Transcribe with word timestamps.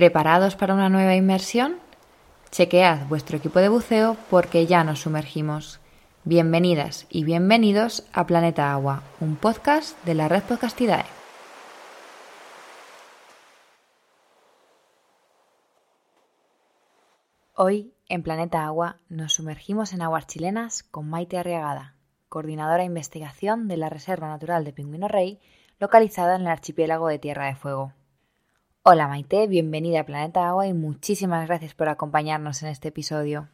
¿Preparados 0.00 0.56
para 0.56 0.72
una 0.72 0.88
nueva 0.88 1.14
inmersión? 1.14 1.76
Chequead 2.50 3.06
vuestro 3.08 3.36
equipo 3.36 3.58
de 3.58 3.68
buceo 3.68 4.16
porque 4.30 4.64
ya 4.64 4.82
nos 4.82 5.00
sumergimos. 5.00 5.78
Bienvenidas 6.24 7.06
y 7.10 7.24
bienvenidos 7.24 8.04
a 8.14 8.26
Planeta 8.26 8.72
Agua, 8.72 9.02
un 9.20 9.36
podcast 9.36 10.02
de 10.06 10.14
la 10.14 10.26
red 10.26 10.42
Podcastidae. 10.44 11.04
Hoy, 17.54 17.92
en 18.08 18.22
Planeta 18.22 18.64
Agua, 18.64 18.96
nos 19.10 19.34
sumergimos 19.34 19.92
en 19.92 20.00
aguas 20.00 20.26
chilenas 20.26 20.82
con 20.82 21.10
Maite 21.10 21.36
Arriagada, 21.36 21.94
coordinadora 22.30 22.78
de 22.78 22.84
investigación 22.84 23.68
de 23.68 23.76
la 23.76 23.90
Reserva 23.90 24.28
Natural 24.28 24.64
de 24.64 24.72
Pingüino 24.72 25.08
Rey, 25.08 25.40
localizada 25.78 26.36
en 26.36 26.40
el 26.40 26.48
archipiélago 26.48 27.08
de 27.08 27.18
Tierra 27.18 27.48
de 27.48 27.56
Fuego. 27.56 27.92
Hola 28.82 29.08
Maite, 29.08 29.46
bienvenida 29.46 30.00
a 30.00 30.06
Planeta 30.06 30.48
Agua 30.48 30.66
y 30.66 30.72
muchísimas 30.72 31.46
gracias 31.46 31.74
por 31.74 31.90
acompañarnos 31.90 32.62
en 32.62 32.70
este 32.70 32.88
episodio. 32.88 33.50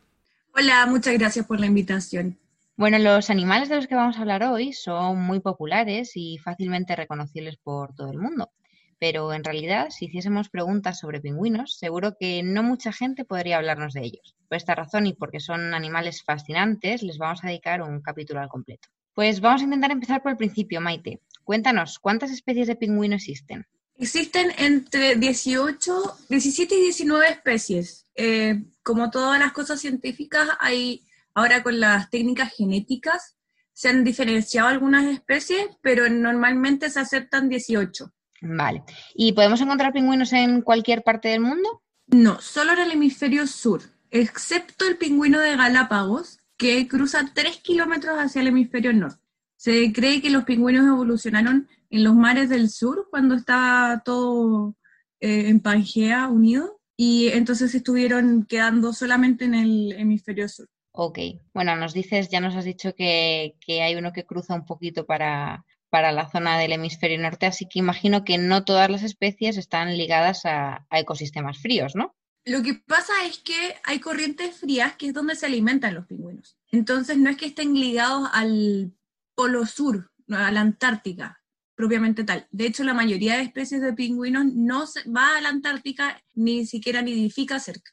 Hola, 0.55 0.87
muchas 0.87 1.15
gracias 1.15 1.45
por 1.45 1.59
la 1.59 1.67
invitación. 1.67 2.39
Bueno, 2.77 2.97
los 3.01 3.29
animales 3.29 3.69
de 3.69 3.75
los 3.75 3.89
que 3.89 3.97
vamos 3.97 4.17
a 4.17 4.21
hablar 4.21 4.45
hoy 4.45 4.73
son 4.73 5.21
muy 5.21 5.41
populares 5.41 6.13
y 6.15 6.39
fácilmente 6.39 6.95
reconocibles 6.95 7.57
por 7.57 7.93
todo 7.97 8.13
el 8.13 8.19
mundo. 8.19 8.53
Pero 9.01 9.33
en 9.33 9.43
realidad, 9.43 9.89
si 9.91 10.05
hiciésemos 10.05 10.49
preguntas 10.49 11.01
sobre 11.01 11.21
pingüinos, 11.21 11.77
seguro 11.77 12.17
que 12.17 12.45
no 12.45 12.63
mucha 12.63 12.93
gente 12.93 13.25
podría 13.25 13.57
hablarnos 13.57 13.95
de 13.95 14.03
ellos. 14.03 14.37
Por 14.49 14.59
esta 14.59 14.77
razón 14.77 15.09
y 15.09 15.13
porque 15.13 15.41
son 15.41 15.75
animales 15.75 16.23
fascinantes, 16.23 17.03
les 17.03 17.19
vamos 17.19 17.43
a 17.43 17.49
dedicar 17.49 17.83
un 17.83 18.01
capítulo 18.01 18.39
al 18.41 18.49
completo. 18.49 18.91
Pues 19.13 19.41
vamos 19.41 19.63
a 19.63 19.65
intentar 19.65 19.91
empezar 19.91 20.23
por 20.23 20.31
el 20.31 20.39
principio, 20.39 20.81
Maite. 20.81 21.21
Cuéntanos, 21.43 21.99
¿cuántas 21.99 22.31
especies 22.31 22.69
de 22.69 22.77
pingüino 22.77 23.17
existen? 23.17 23.67
Existen 23.99 24.53
entre 24.59 25.17
18, 25.17 26.19
17 26.29 26.75
y 26.75 26.81
19 26.83 27.29
especies. 27.29 28.07
Eh, 28.15 28.63
como 28.83 29.11
todas 29.11 29.39
las 29.39 29.53
cosas 29.53 29.81
científicas, 29.81 30.49
hay 30.61 31.05
ahora 31.35 31.63
con 31.63 31.81
las 31.81 32.11
técnicas 32.11 32.55
genéticas 32.55 33.37
se 33.77 33.91
han 33.91 34.05
diferenciado 34.05 34.69
algunas 34.69 35.05
especies, 35.05 35.69
pero 35.83 36.09
normalmente 36.09 36.89
se 36.89 36.99
aceptan 36.99 37.51
18. 37.51 38.11
Vale. 38.41 38.85
¿Y 39.15 39.35
podemos 39.35 39.61
encontrar 39.61 39.93
pingüinos 39.93 40.33
en 40.33 40.63
cualquier 40.63 41.03
parte 41.03 41.29
del 41.29 41.41
mundo? 41.41 41.83
No, 42.07 42.41
solo 42.41 42.73
en 42.73 42.79
el 42.79 42.93
hemisferio 42.93 43.47
sur, 43.47 43.83
excepto 44.11 44.89
el 44.89 44.97
pingüino 44.97 45.41
de 45.41 45.57
Galápagos, 45.57 46.41
que 46.57 46.89
cruza 46.89 47.31
3 47.35 47.59
kilómetros 47.59 48.19
hacia 48.19 48.41
el 48.41 48.47
hemisferio 48.47 48.95
norte. 48.95 49.21
Se 49.57 49.93
cree 49.93 50.23
que 50.23 50.31
los 50.31 50.45
pingüinos 50.45 50.87
evolucionaron 50.87 51.69
en 51.91 52.05
los 52.05 52.15
mares 52.15 52.49
del 52.49 52.71
sur 52.71 53.09
cuando 53.11 53.35
estaba 53.35 54.03
todo 54.05 54.75
eh, 55.21 55.49
en 55.49 55.61
Pangea 55.61 56.29
unido 56.29 56.81
y 56.97 57.29
entonces 57.29 57.75
estuvieron 57.75 58.45
quedando 58.45 58.93
solamente 58.93 59.45
en 59.45 59.55
el 59.55 59.93
hemisferio 59.93 60.49
sur. 60.49 60.69
Ok, 60.93 61.19
bueno, 61.53 61.77
nos 61.77 61.93
dices, 61.93 62.31
ya 62.31 62.41
nos 62.41 62.57
has 62.57 62.65
dicho 62.65 62.95
que, 62.95 63.55
hay 63.69 63.97
uno 63.97 64.13
que 64.13 64.25
cruza 64.25 64.55
un 64.55 64.65
poquito 64.65 65.05
para, 65.05 65.65
para, 65.91 66.11
la 66.11 66.31
zona 66.31 66.59
del 66.59 66.73
hemisferio 66.73 67.19
norte, 67.19 67.45
así 67.45 67.69
que 67.69 67.79
imagino 67.79 68.25
que 68.25 68.39
no 68.39 68.65
todas 68.65 68.91
las 68.91 69.03
especies 69.03 69.59
están 69.59 69.97
ligadas 69.99 70.47
a, 70.47 70.87
a 70.89 70.99
ecosistemas 70.99 71.59
fríos, 71.59 71.95
¿no? 71.95 72.17
Lo 72.47 72.63
que 72.63 72.75
pasa 72.75 73.13
es 73.27 73.39
que 73.39 73.75
hay 73.85 73.99
corrientes 73.99 74.57
frías 74.57 74.97
que 74.97 75.09
es 75.09 75.13
donde 75.13 75.35
se 75.35 75.47
alimentan 75.47 75.95
los 75.95 76.07
pingüinos. 76.07 76.57
Entonces 76.71 77.19
no 77.19 77.29
es 77.29 77.37
que 77.37 77.47
estén 77.47 77.75
ligados 77.75 78.29
al 78.33 78.93
polo 79.35 79.67
sur, 79.67 80.13
a 80.31 80.51
la 80.51 80.61
Antártica 80.61 81.43
propiamente 81.77 82.25
tal. 82.25 82.49
De 82.51 82.67
hecho, 82.67 82.83
la 82.83 82.95
mayoría 82.95 83.37
de 83.37 83.43
especies 83.43 83.81
de 83.83 83.93
pingüinos 83.93 84.47
no 84.47 84.87
se, 84.87 85.09
va 85.09 85.37
a 85.37 85.41
la 85.41 85.51
Antártica 85.51 86.21
ni 86.35 86.67
siquiera 86.67 87.03
nidifica 87.03 87.61
cerca. 87.61 87.93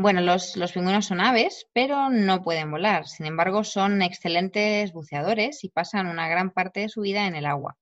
bueno, 0.00 0.20
los, 0.20 0.56
los, 0.56 0.72
pingüinos 0.72 1.06
son 1.06 1.20
aves, 1.20 1.66
pero 1.72 2.10
no 2.10 2.42
pueden 2.42 2.70
volar. 2.70 3.06
Sin 3.06 3.26
embargo, 3.26 3.64
son 3.64 4.02
excelentes 4.02 4.92
buceadores 4.92 5.64
y 5.64 5.70
pasan 5.70 6.08
una 6.08 6.28
gran 6.28 6.50
parte 6.50 6.80
de 6.80 6.88
su 6.88 7.02
vida 7.02 7.26
en 7.26 7.36
el 7.36 7.46
agua. 7.46 7.78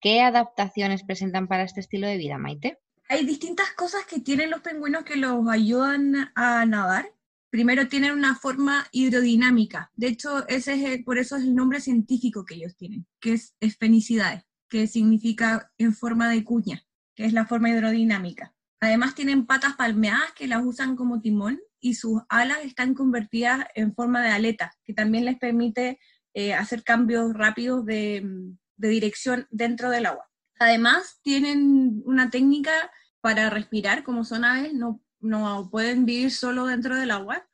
¿Qué 0.00 0.22
adaptaciones 0.22 1.04
presentan 1.04 1.46
para 1.46 1.62
este 1.62 1.80
estilo 1.80 2.06
de 2.06 2.16
vida, 2.16 2.38
Maite? 2.38 2.78
Hay 3.08 3.26
distintas 3.26 3.70
cosas 3.72 4.06
que 4.06 4.20
tienen 4.20 4.50
los 4.50 4.62
pingüinos 4.62 5.04
que 5.04 5.16
los 5.16 5.46
ayudan 5.48 6.32
a 6.34 6.64
nadar 6.64 7.12
primero 7.50 7.88
tienen 7.88 8.12
una 8.12 8.36
forma 8.36 8.86
hidrodinámica. 8.92 9.90
De 9.94 10.06
hecho, 10.06 10.46
ese 10.48 10.94
es 10.94 11.04
por 11.04 11.18
eso 11.18 11.36
es 11.36 11.42
el 11.42 11.54
nombre 11.54 11.80
científico 11.80 12.44
que 12.44 12.54
ellos 12.54 12.76
tienen, 12.76 13.06
que 13.20 13.34
es 13.34 13.54
esfenicidades, 13.60 14.44
que 14.70 14.86
significa 14.86 15.70
en 15.76 15.94
forma 15.94 16.30
de 16.30 16.42
cuña, 16.44 16.82
que 17.14 17.26
es 17.26 17.34
la 17.34 17.44
forma 17.44 17.68
hidrodinámica. 17.68 18.54
Además 18.80 19.14
tienen 19.14 19.44
patas 19.44 19.76
palmeadas 19.76 20.32
que 20.34 20.46
las 20.46 20.64
usan 20.64 20.96
como 20.96 21.20
timón 21.20 21.60
y 21.80 21.94
sus 21.94 22.22
alas 22.30 22.60
están 22.64 22.94
convertidas 22.94 23.66
en 23.74 23.94
forma 23.94 24.22
de 24.22 24.30
aleta, 24.30 24.72
que 24.84 24.94
también 24.94 25.26
les 25.26 25.38
permite 25.38 25.98
eh, 26.32 26.54
hacer 26.54 26.82
cambios 26.82 27.34
rápidos 27.34 27.84
de, 27.84 28.54
dirección 28.76 29.46
dentro 29.50 29.90
del 29.90 30.06
agua. 30.06 30.30
Además 30.58 31.20
tienen 31.22 32.02
una 32.06 32.30
técnica 32.30 32.72
para 33.20 33.50
respirar, 33.50 34.02
como 34.02 34.24
son 34.24 34.44
aves, 34.46 34.72
no 34.72 35.02
no 35.20 35.68
pueden 35.70 36.06
vivir 36.06 36.30
solo 36.30 36.66
dentro 36.66 36.96
del 36.96 37.10
agua, 37.10 37.46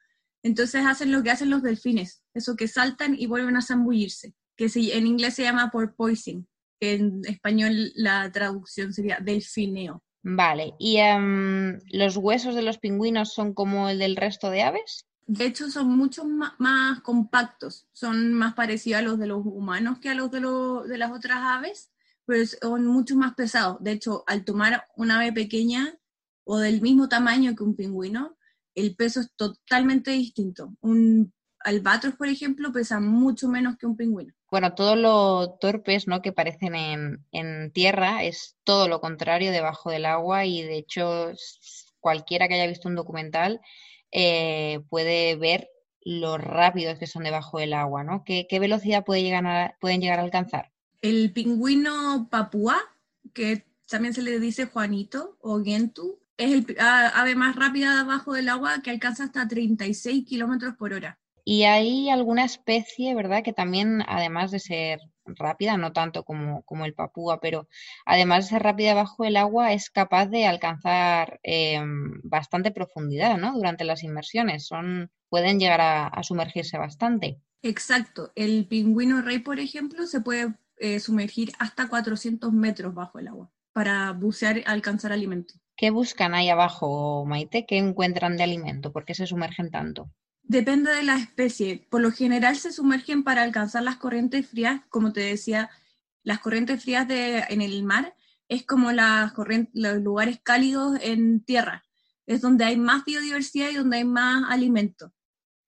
entonces 0.43 0.87
hacen 0.87 1.13
lo 1.13 1.23
que 1.23 1.31
hacen 1.31 1.51
los 1.51 1.63
delfines, 1.63 2.23
eso 2.35 2.57
que 2.57 2.69
saltan 2.69 3.15
y 3.19 3.27
vuelven 3.27 3.57
a 3.57 3.63
zambullirse, 3.63 4.35
que 4.57 4.71
en 4.75 5.07
inglés 5.07 5.35
se 5.35 5.43
llama 5.43 5.71
porpoising, 5.71 6.47
que 6.81 6.95
en 6.95 7.23
español 7.27 7.93
la 7.95 8.31
traducción 8.33 8.93
sería 8.93 9.19
delfineo. 9.21 10.03
Vale, 10.23 10.75
¿y 10.79 10.97
em, 10.97 11.79
los 11.93 12.17
huesos 12.17 12.55
de 12.55 12.63
los 12.63 12.79
pingüinos 12.79 13.33
son 13.33 13.55
como 13.55 13.89
el 13.89 14.01
del 14.01 14.17
resto 14.17 14.51
de 14.51 14.63
aves? 14.63 15.07
De 15.27 15.47
hecho, 15.47 15.71
son 15.71 15.97
mucho 15.97 16.25
más, 16.25 17.01
compactos, 17.01 17.89
son 17.93 18.33
más 18.33 18.55
parecidos 18.55 19.01
a 19.01 19.03
los 19.03 19.19
de 19.19 19.27
los 19.27 19.45
humanos 19.45 19.99
que 19.99 20.09
a 20.09 20.15
los 20.15 20.31
de, 20.31 20.41
de 20.41 20.99
las 20.99 21.13
otras 21.13 21.39
aves, 21.41 21.91
pero 22.25 22.45
son 22.47 22.87
mucho 22.87 23.17
más 23.17 23.35
pesados. 23.35 23.77
De 23.81 23.93
hecho, 23.93 24.25
al 24.27 24.45
tomar 24.45 24.85
una 24.97 25.21
ave 25.21 25.33
pequeña, 25.33 25.97
o 26.45 26.59
del 26.59 26.81
mismo 26.81 27.09
tamaño 27.09 27.55
que 27.57 27.65
un 27.65 27.75
pingüino, 27.75 28.37
el 28.75 28.95
peso 28.95 29.21
es 29.21 29.33
totalmente 29.35 30.13
distinto. 30.13 30.77
Un 30.81 31.33
albatros, 31.67 32.15
por 32.15 32.29
ejemplo, 32.29 32.73
pesa 32.73 33.01
mucho 33.01 33.49
menos 33.49 33.77
que 33.77 33.87
un 33.87 33.97
pingüino. 33.97 34.33
Bueno, 34.53 34.75
todo 34.75 34.95
lo 34.95 35.59
torpes 35.61 36.07
¿no? 36.07 36.23
que 36.23 36.33
parecen 36.33 36.77
en, 37.33 37.73
tierra 37.73 38.23
es 38.23 38.57
todo 38.63 38.87
lo 38.87 39.01
contrario 39.01 39.51
debajo 39.51 39.91
del 39.91 40.07
agua 40.07 40.47
y 40.47 40.63
de 40.63 40.79
hecho 40.79 41.33
cualquiera 41.99 42.47
que 42.47 42.55
haya 42.55 42.69
visto 42.69 42.89
un 42.89 42.95
documental 42.95 43.61
eh, 44.13 44.81
puede 44.89 45.35
ver 45.35 45.69
lo 46.03 46.39
rápidos 46.39 47.01
que 47.01 47.09
son 47.09 47.25
debajo 47.25 47.59
del 47.59 47.73
agua, 47.73 48.05
¿no? 48.05 48.23
¿Qué, 48.25 48.47
velocidad 48.61 49.05
puede 49.05 49.25
llegar 49.25 49.77
pueden 49.81 50.01
llegar 50.01 50.21
a 50.21 50.23
alcanzar? 50.23 50.71
El 51.03 51.33
pingüino 51.33 52.29
papúa, 52.31 52.79
que 53.35 53.67
también 53.89 54.15
se 54.15 54.23
le 54.23 54.39
dice 54.39 54.67
Juanito 54.67 55.37
o 55.41 55.65
Gentu, 55.65 56.21
es 56.37 56.53
el 56.53 56.77
ave 56.79 57.35
más 57.35 57.57
rápida 57.57 57.97
debajo 57.97 58.35
del 58.35 58.49
agua 58.51 58.83
que 58.83 58.91
alcanza 58.91 59.25
hasta 59.25 59.49
36 59.49 60.25
kilómetros 60.25 60.77
por 60.77 60.93
hora. 60.93 61.19
Y 61.49 61.63
hay 61.63 62.11
alguna 62.11 62.45
especie, 62.45 63.15
¿verdad?, 63.15 63.45
que 63.45 63.53
también, 63.53 64.03
además 64.09 64.51
de 64.51 64.59
ser 64.59 64.99
rápida, 65.27 65.77
no 65.77 65.93
tanto 65.93 66.25
como, 66.25 66.63
como 66.65 66.85
el 66.85 66.93
papúa, 66.93 67.39
pero 67.41 67.69
además 68.05 68.47
de 68.47 68.51
ser 68.51 68.65
rápida 68.65 68.95
bajo 68.95 69.25
el 69.25 69.37
agua, 69.37 69.73
es 69.73 69.89
capaz 69.89 70.27
de 70.27 70.45
alcanzar 70.45 71.39
em, 71.45 72.21
bastante 72.25 72.73
profundidad, 72.73 73.39
¿no? 73.39 73.53
Durante 73.55 73.85
las 73.85 74.03
inmersiones. 74.03 74.67
Son, 74.67 75.09
pueden 75.29 75.61
llegar 75.61 75.81
a, 75.81 76.21
sumergirse 76.25 76.79
bastante. 76.79 77.41
Exacto. 77.63 78.33
El 78.35 78.67
pingüino 78.67 79.23
rey, 79.23 79.39
por 79.39 79.61
ejemplo, 79.61 80.05
se 80.09 80.23
puede 80.23 80.53
eh, 80.79 80.99
sumergir 80.99 81.53
hasta 81.61 81.89
400 81.89 82.53
metros 82.53 82.93
bajo 82.93 83.21
el 83.21 83.29
agua 83.29 83.53
para 83.73 84.11
bucear 84.11 84.59
y 84.59 84.65
alcanzar 84.67 85.13
alimento. 85.13 85.55
¿Qué 85.77 85.91
buscan 85.91 86.35
ahí 86.35 86.49
abajo, 86.49 87.25
Maite? 87.25 87.67
¿Qué 87.67 87.79
encuentran 87.79 88.37
de 88.37 88.43
alimento? 88.43 88.91
¿Por 88.91 89.05
qué 89.05 89.15
se 89.15 89.29
sumergen 89.29 89.71
tanto? 89.71 90.11
Depende 90.49 90.95
de 90.95 91.03
la 91.03 91.19
especie. 91.19 91.87
Por 91.91 92.03
lo 92.03 92.13
general 92.13 92.57
se 92.57 92.73
sumergen 92.73 93.25
para 93.25 93.43
alcanzar 93.43 93.83
las 93.83 93.97
corrientes 93.97 94.49
frías, 94.49 94.81
como 94.89 95.13
te 95.13 95.21
decía, 95.21 95.71
las 96.23 96.39
corrientes 96.39 96.83
frías 96.83 97.09
de, 97.09 97.45
en 97.49 97.63
el 97.63 97.83
mar 97.83 98.15
es 98.49 98.65
como 98.65 98.93
las 98.93 99.33
los 99.73 100.03
lugares 100.03 100.39
cálidos 100.43 100.99
en 101.03 101.41
tierra. 101.45 101.85
Es 102.27 102.41
donde 102.41 102.65
hay 102.65 102.77
más 102.77 103.05
biodiversidad 103.05 103.71
y 103.71 103.75
donde 103.75 103.99
hay 103.99 104.05
más 104.05 104.45
alimento. 104.49 105.13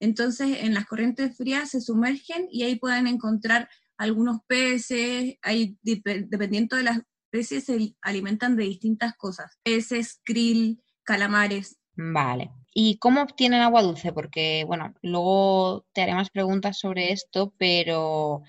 Entonces, 0.00 0.58
en 0.60 0.74
las 0.74 0.86
corrientes 0.86 1.36
frías 1.36 1.70
se 1.70 1.80
sumergen 1.80 2.46
y 2.50 2.62
ahí 2.62 2.76
pueden 2.76 3.08
encontrar 3.08 3.68
algunos 3.96 4.42
peces, 4.46 5.36
hay, 5.42 5.76
dependiendo 5.82 6.76
de 6.76 6.84
las 6.84 7.00
especies 7.32 7.64
se 7.64 7.96
alimentan 8.00 8.56
de 8.56 8.64
distintas 8.64 9.16
cosas, 9.16 9.58
peces, 9.64 10.20
krill, 10.24 10.80
calamares. 11.02 11.77
Vale. 12.00 12.52
¿Y 12.72 12.98
cómo 12.98 13.22
obtienen 13.22 13.60
agua 13.60 13.82
dulce? 13.82 14.12
Porque, 14.12 14.64
bueno, 14.64 14.94
luego 15.02 15.84
te 15.92 16.02
haré 16.02 16.14
más 16.14 16.30
preguntas 16.30 16.78
sobre 16.78 17.12
esto, 17.12 17.52
pero 17.58 18.42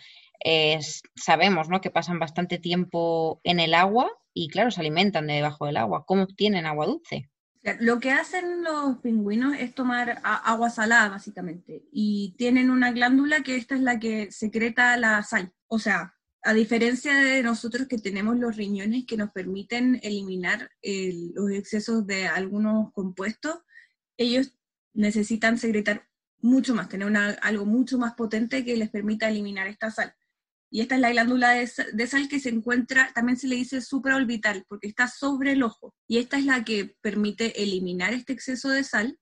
eh, 0.45 0.79
sabemos 1.15 1.67
¿no? 1.67 1.81
que 1.81 1.89
pasan 1.89 2.19
bastante 2.19 2.59
tiempo 2.59 3.41
en 3.43 3.59
el 3.59 3.73
agua 3.73 4.11
y, 4.35 4.49
claro, 4.49 4.69
se 4.69 4.81
alimentan 4.81 5.25
de 5.25 5.33
debajo 5.33 5.65
del 5.65 5.77
agua. 5.77 6.05
¿Cómo 6.05 6.23
obtienen 6.23 6.67
agua 6.67 6.85
dulce? 6.85 7.31
Lo 7.79 7.99
que 7.99 8.11
hacen 8.11 8.63
los 8.63 8.99
pingüinos 8.99 9.55
es 9.57 9.73
tomar 9.73 10.21
agua 10.23 10.69
salada, 10.69 11.09
básicamente, 11.09 11.85
y 11.91 12.35
tienen 12.37 12.69
una 12.69 12.91
glándula 12.91 13.41
que 13.41 13.55
esta 13.55 13.73
es 13.73 13.81
la 13.81 13.99
que 13.99 14.31
secreta 14.31 14.95
la 14.95 15.23
sal. 15.23 15.51
O 15.67 15.79
sea, 15.79 16.18
a 16.43 16.53
diferencia 16.53 17.13
de 17.15 17.43
nosotros 17.43 17.87
que 17.87 17.97
tenemos 17.97 18.37
los 18.37 18.55
riñones 18.55 19.05
que 19.05 19.17
nos 19.17 19.31
permiten 19.31 19.99
eliminar 20.03 20.71
los 20.81 21.51
excesos 21.51 22.07
de 22.07 22.27
algunos 22.27 22.91
compuestos, 22.93 23.59
ellos 24.17 24.53
necesitan 24.93 25.57
secretar 25.57 26.07
mucho 26.41 26.73
más, 26.73 26.89
tener 26.89 27.37
algo 27.41 27.65
mucho 27.65 27.97
más 27.97 28.13
potente 28.15 28.63
que 28.63 28.77
les 28.77 28.89
permita 28.89 29.29
eliminar 29.29 29.67
esta 29.67 29.91
sal. 29.91 30.13
Y 30.71 30.81
esta 30.81 30.95
es 30.95 31.01
la 31.01 31.09
glándula 31.09 31.51
de, 31.51 31.67
sal 32.07 32.29
que 32.29 32.39
se 32.39 32.49
encuentra, 32.49 33.11
también 33.13 33.37
se 33.37 33.47
le 33.47 33.55
dice 33.55 33.81
supraorbital, 33.81 34.65
porque 34.69 34.87
está 34.87 35.07
sobre 35.07 35.53
el 35.53 35.63
ojo. 35.63 35.95
Y 36.07 36.19
esta 36.19 36.37
es 36.37 36.45
la 36.45 36.63
que 36.63 36.95
permite 37.01 37.63
eliminar 37.63 38.13
este 38.13 38.33
exceso 38.33 38.69
de 38.69 38.83
sal 38.83 39.19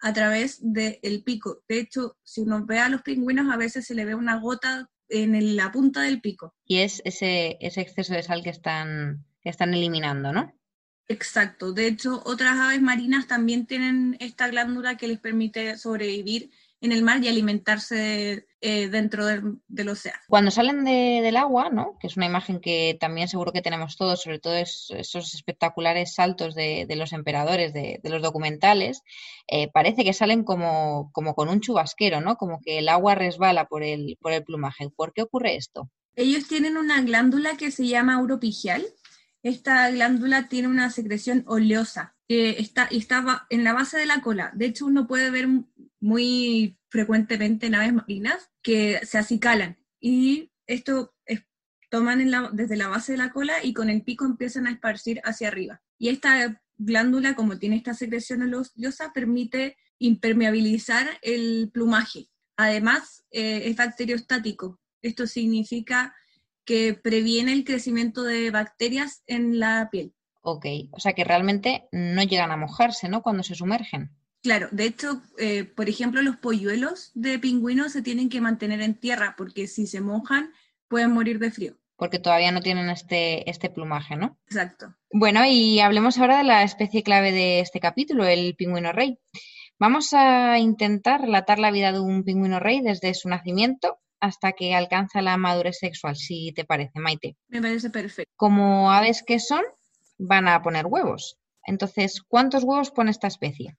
a 0.00 0.12
través 0.12 0.58
del 0.60 1.22
pico. 1.22 1.62
De 1.68 1.80
hecho, 1.80 2.16
si 2.22 2.40
uno 2.40 2.64
ve 2.64 2.78
a 2.78 2.88
los 2.88 3.02
pingüinos, 3.02 3.52
a 3.52 3.56
veces 3.56 3.86
se 3.86 3.94
le 3.94 4.06
ve 4.06 4.14
una 4.14 4.40
gota 4.40 4.90
en 5.08 5.56
la 5.56 5.72
punta 5.72 6.02
del 6.02 6.20
pico. 6.20 6.54
Y 6.64 6.78
es 6.78 7.02
ese, 7.04 7.58
ese 7.60 7.80
exceso 7.80 8.14
de 8.14 8.22
sal 8.22 8.42
que 8.42 8.50
están, 8.50 9.24
que 9.40 9.50
están 9.50 9.74
eliminando, 9.74 10.32
¿no? 10.32 10.52
Exacto. 11.08 11.72
De 11.72 11.86
hecho, 11.86 12.22
otras 12.24 12.58
aves 12.58 12.82
marinas 12.82 13.26
también 13.26 13.66
tienen 13.66 14.16
esta 14.20 14.48
glándula 14.48 14.96
que 14.96 15.08
les 15.08 15.20
permite 15.20 15.76
sobrevivir 15.78 16.50
en 16.80 16.92
el 16.92 17.02
mar 17.02 17.22
y 17.22 17.28
alimentarse 17.28 18.46
eh, 18.60 18.88
dentro 18.88 19.24
del, 19.26 19.88
océano. 19.88 20.18
Cuando 20.28 20.50
salen 20.50 20.84
del 20.84 21.36
agua, 21.36 21.70
¿no? 21.70 21.96
que 22.00 22.06
es 22.06 22.16
una 22.16 22.26
imagen 22.26 22.60
que 22.60 22.96
también 23.00 23.28
seguro 23.28 23.52
que 23.52 23.62
tenemos 23.62 23.96
todos, 23.96 24.22
sobre 24.22 24.38
todo 24.38 24.54
esos 24.54 25.34
espectaculares 25.34 26.14
saltos 26.14 26.54
de, 26.54 26.86
los 26.96 27.12
emperadores, 27.12 27.72
de, 27.72 28.00
los 28.04 28.22
documentales, 28.22 29.02
eh, 29.48 29.70
parece 29.72 30.04
que 30.04 30.12
salen 30.12 30.44
como, 30.44 31.10
como 31.12 31.34
con 31.34 31.48
un 31.48 31.60
chubasquero, 31.60 32.20
¿no? 32.20 32.36
como 32.36 32.60
que 32.60 32.78
el 32.78 32.88
agua 32.88 33.14
resbala 33.14 33.66
por 33.66 33.82
el, 33.82 34.18
por 34.20 34.32
el 34.32 34.44
plumaje. 34.44 34.90
¿Por 34.90 35.12
qué 35.12 35.22
ocurre 35.22 35.56
esto? 35.56 35.90
Ellos 36.14 36.48
tienen 36.48 36.76
una 36.76 37.02
glándula 37.02 37.56
que 37.56 37.70
se 37.70 37.86
llama 37.86 38.20
uropigial. 38.20 38.84
Esta 39.42 39.90
glándula 39.90 40.48
tiene 40.48 40.68
una 40.68 40.90
secreción 40.90 41.44
oleosa 41.46 42.16
que 42.28 42.50
está, 42.58 42.88
está 42.90 43.46
en 43.50 43.64
la 43.64 43.72
base 43.72 43.98
de 43.98 44.06
la 44.06 44.20
cola. 44.20 44.50
De 44.54 44.66
hecho, 44.66 44.86
uno 44.86 45.06
puede 45.06 45.30
ver 45.30 45.46
muy 46.06 46.78
frecuentemente 46.88 47.66
en 47.66 47.74
aves 47.74 47.92
marinas 47.92 48.50
que 48.62 49.04
se 49.04 49.18
acicalan 49.18 49.76
y 50.00 50.52
esto 50.68 51.14
es, 51.24 51.42
toman 51.90 52.30
desde 52.52 52.76
la 52.76 52.86
base 52.86 53.12
de 53.12 53.18
la 53.18 53.32
cola 53.32 53.54
y 53.64 53.72
con 53.72 53.90
el 53.90 54.02
pico 54.02 54.24
empiezan 54.24 54.68
a 54.68 54.70
esparcir 54.70 55.20
hacia 55.24 55.48
arriba. 55.48 55.82
Y 55.98 56.10
esta 56.10 56.62
glándula, 56.76 57.34
como 57.34 57.58
tiene 57.58 57.76
esta 57.76 57.92
secreción 57.92 58.42
oleosa, 58.42 59.12
permite 59.12 59.76
impermeabilizar 59.98 61.08
el 61.22 61.70
plumaje. 61.72 62.28
Además, 62.56 63.24
eh, 63.32 63.62
es 63.64 63.76
bacteriostático. 63.76 64.78
Esto 65.02 65.26
significa 65.26 66.14
que 66.64 66.94
previene 66.94 67.52
el 67.52 67.64
crecimiento 67.64 68.22
de 68.22 68.52
bacterias 68.52 69.24
en 69.26 69.58
la 69.58 69.88
piel. 69.90 70.14
Ok, 70.42 70.66
o 70.92 71.00
sea 71.00 71.14
que 71.14 71.24
realmente 71.24 71.88
no 71.90 72.22
llegan 72.22 72.52
a 72.52 72.56
mojarse, 72.56 73.08
¿no? 73.08 73.22
Cuando 73.22 73.42
se 73.42 73.56
sumergen. 73.56 74.12
Claro, 74.46 74.68
de 74.70 74.84
hecho, 74.84 75.22
eh, 75.38 75.64
por 75.64 75.88
ejemplo, 75.88 76.22
los 76.22 76.36
polluelos 76.36 77.10
de 77.14 77.36
pingüinos 77.40 77.90
se 77.90 78.00
tienen 78.00 78.28
que 78.28 78.40
mantener 78.40 78.80
en 78.80 78.94
tierra 78.94 79.34
porque 79.36 79.66
si 79.66 79.88
se 79.88 80.00
mojan 80.00 80.52
pueden 80.86 81.10
morir 81.10 81.40
de 81.40 81.50
frío. 81.50 81.74
Porque 81.96 82.20
todavía 82.20 82.52
no 82.52 82.60
tienen 82.60 82.88
este, 82.88 83.50
este 83.50 83.70
plumaje, 83.70 84.14
¿no? 84.14 84.38
Exacto. 84.46 84.94
Bueno, 85.10 85.44
y 85.44 85.80
hablemos 85.80 86.16
ahora 86.18 86.38
de 86.38 86.44
la 86.44 86.62
especie 86.62 87.02
clave 87.02 87.32
de 87.32 87.58
este 87.58 87.80
capítulo, 87.80 88.24
el 88.24 88.54
pingüino 88.54 88.92
rey. 88.92 89.18
Vamos 89.80 90.12
a 90.12 90.60
intentar 90.60 91.22
relatar 91.22 91.58
la 91.58 91.72
vida 91.72 91.90
de 91.90 91.98
un 91.98 92.22
pingüino 92.22 92.60
rey 92.60 92.82
desde 92.82 93.14
su 93.14 93.28
nacimiento 93.28 93.98
hasta 94.20 94.52
que 94.52 94.76
alcanza 94.76 95.22
la 95.22 95.36
madurez 95.36 95.78
sexual, 95.78 96.14
si 96.14 96.52
te 96.52 96.64
parece, 96.64 97.00
Maite. 97.00 97.36
Me 97.48 97.60
parece 97.60 97.90
perfecto. 97.90 98.32
Como 98.36 98.92
aves 98.92 99.24
que 99.26 99.40
son, 99.40 99.64
van 100.18 100.46
a 100.46 100.62
poner 100.62 100.86
huevos. 100.86 101.36
Entonces, 101.64 102.22
¿cuántos 102.22 102.62
huevos 102.62 102.92
pone 102.92 103.10
esta 103.10 103.26
especie? 103.26 103.76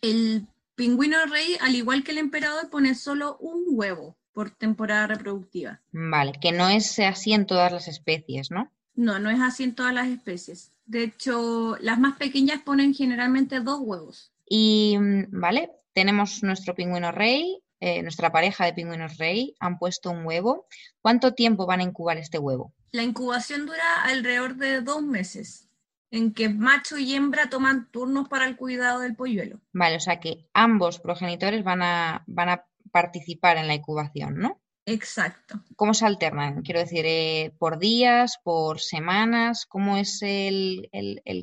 El 0.00 0.46
pingüino 0.74 1.18
rey, 1.26 1.56
al 1.60 1.74
igual 1.74 2.04
que 2.04 2.12
el 2.12 2.18
emperador, 2.18 2.70
pone 2.70 2.94
solo 2.94 3.36
un 3.38 3.64
huevo 3.68 4.16
por 4.32 4.50
temporada 4.50 5.06
reproductiva. 5.06 5.80
Vale, 5.92 6.32
que 6.40 6.52
no 6.52 6.68
es 6.68 6.98
así 7.00 7.32
en 7.32 7.46
todas 7.46 7.72
las 7.72 7.88
especies, 7.88 8.50
¿no? 8.50 8.70
No, 8.94 9.18
no 9.18 9.30
es 9.30 9.40
así 9.40 9.64
en 9.64 9.74
todas 9.74 9.94
las 9.94 10.08
especies. 10.08 10.72
De 10.86 11.04
hecho, 11.04 11.76
las 11.80 11.98
más 11.98 12.16
pequeñas 12.16 12.62
ponen 12.62 12.94
generalmente 12.94 13.60
dos 13.60 13.80
huevos. 13.80 14.32
Y, 14.48 14.96
mm, 14.98 15.26
vale, 15.30 15.70
tenemos 15.92 16.42
nuestro 16.42 16.74
pingüino 16.74 17.12
rey, 17.12 17.62
eh, 17.80 18.02
nuestra 18.02 18.30
pareja 18.30 18.66
de 18.66 18.74
pingüinos 18.74 19.16
rey, 19.16 19.54
han 19.58 19.78
puesto 19.78 20.10
un 20.10 20.26
huevo. 20.26 20.66
¿Cuánto 21.00 21.32
tiempo 21.34 21.66
van 21.66 21.80
a 21.80 21.84
incubar 21.84 22.18
este 22.18 22.38
huevo? 22.38 22.74
La 22.92 23.02
incubación 23.02 23.66
dura 23.66 24.02
alrededor 24.02 24.56
de 24.56 24.80
dos 24.80 25.02
meses 25.02 25.69
en 26.10 26.34
que 26.34 26.48
macho 26.48 26.98
y 26.98 27.14
hembra 27.14 27.48
toman 27.48 27.90
turnos 27.90 28.28
para 28.28 28.46
el 28.46 28.56
cuidado 28.56 29.00
del 29.00 29.14
polluelo. 29.14 29.60
Vale, 29.72 29.96
o 29.96 30.00
sea 30.00 30.20
que 30.20 30.48
ambos 30.52 30.98
progenitores 30.98 31.62
van 31.62 31.82
a, 31.82 32.24
van 32.26 32.48
a 32.48 32.64
participar 32.90 33.56
en 33.56 33.68
la 33.68 33.74
incubación, 33.74 34.38
¿no? 34.38 34.60
Exacto. 34.86 35.62
¿Cómo 35.76 35.94
se 35.94 36.06
alternan? 36.06 36.62
Quiero 36.62 36.80
decir, 36.80 37.04
eh, 37.06 37.54
¿por 37.58 37.78
días, 37.78 38.38
por 38.42 38.80
semanas? 38.80 39.66
¿Cómo 39.66 39.96
es 39.96 40.18
el, 40.22 40.88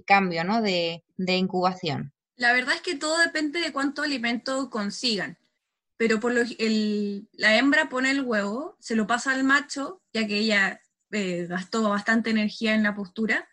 cambio 0.05 0.43
¿no? 0.43 0.61
de, 0.61 1.03
incubación? 1.17 2.13
La 2.35 2.51
verdad 2.51 2.75
es 2.75 2.81
que 2.81 2.95
todo 2.95 3.17
depende 3.19 3.61
de 3.61 3.71
cuánto 3.71 4.01
alimento 4.01 4.69
consigan. 4.69 5.37
Pero 5.95 6.19
por 6.19 6.33
lo, 6.33 6.41
la 7.33 7.57
hembra 7.57 7.89
pone 7.89 8.11
el 8.11 8.21
huevo, 8.21 8.75
se 8.79 8.95
lo 8.95 9.07
pasa 9.07 9.31
al 9.31 9.43
macho, 9.43 10.01
ya 10.13 10.27
que 10.27 10.39
ella 10.39 10.81
eh, 11.11 11.47
gastó 11.47 11.89
bastante 11.89 12.29
energía 12.29 12.75
en 12.75 12.83
la 12.83 12.93
postura, 12.93 13.47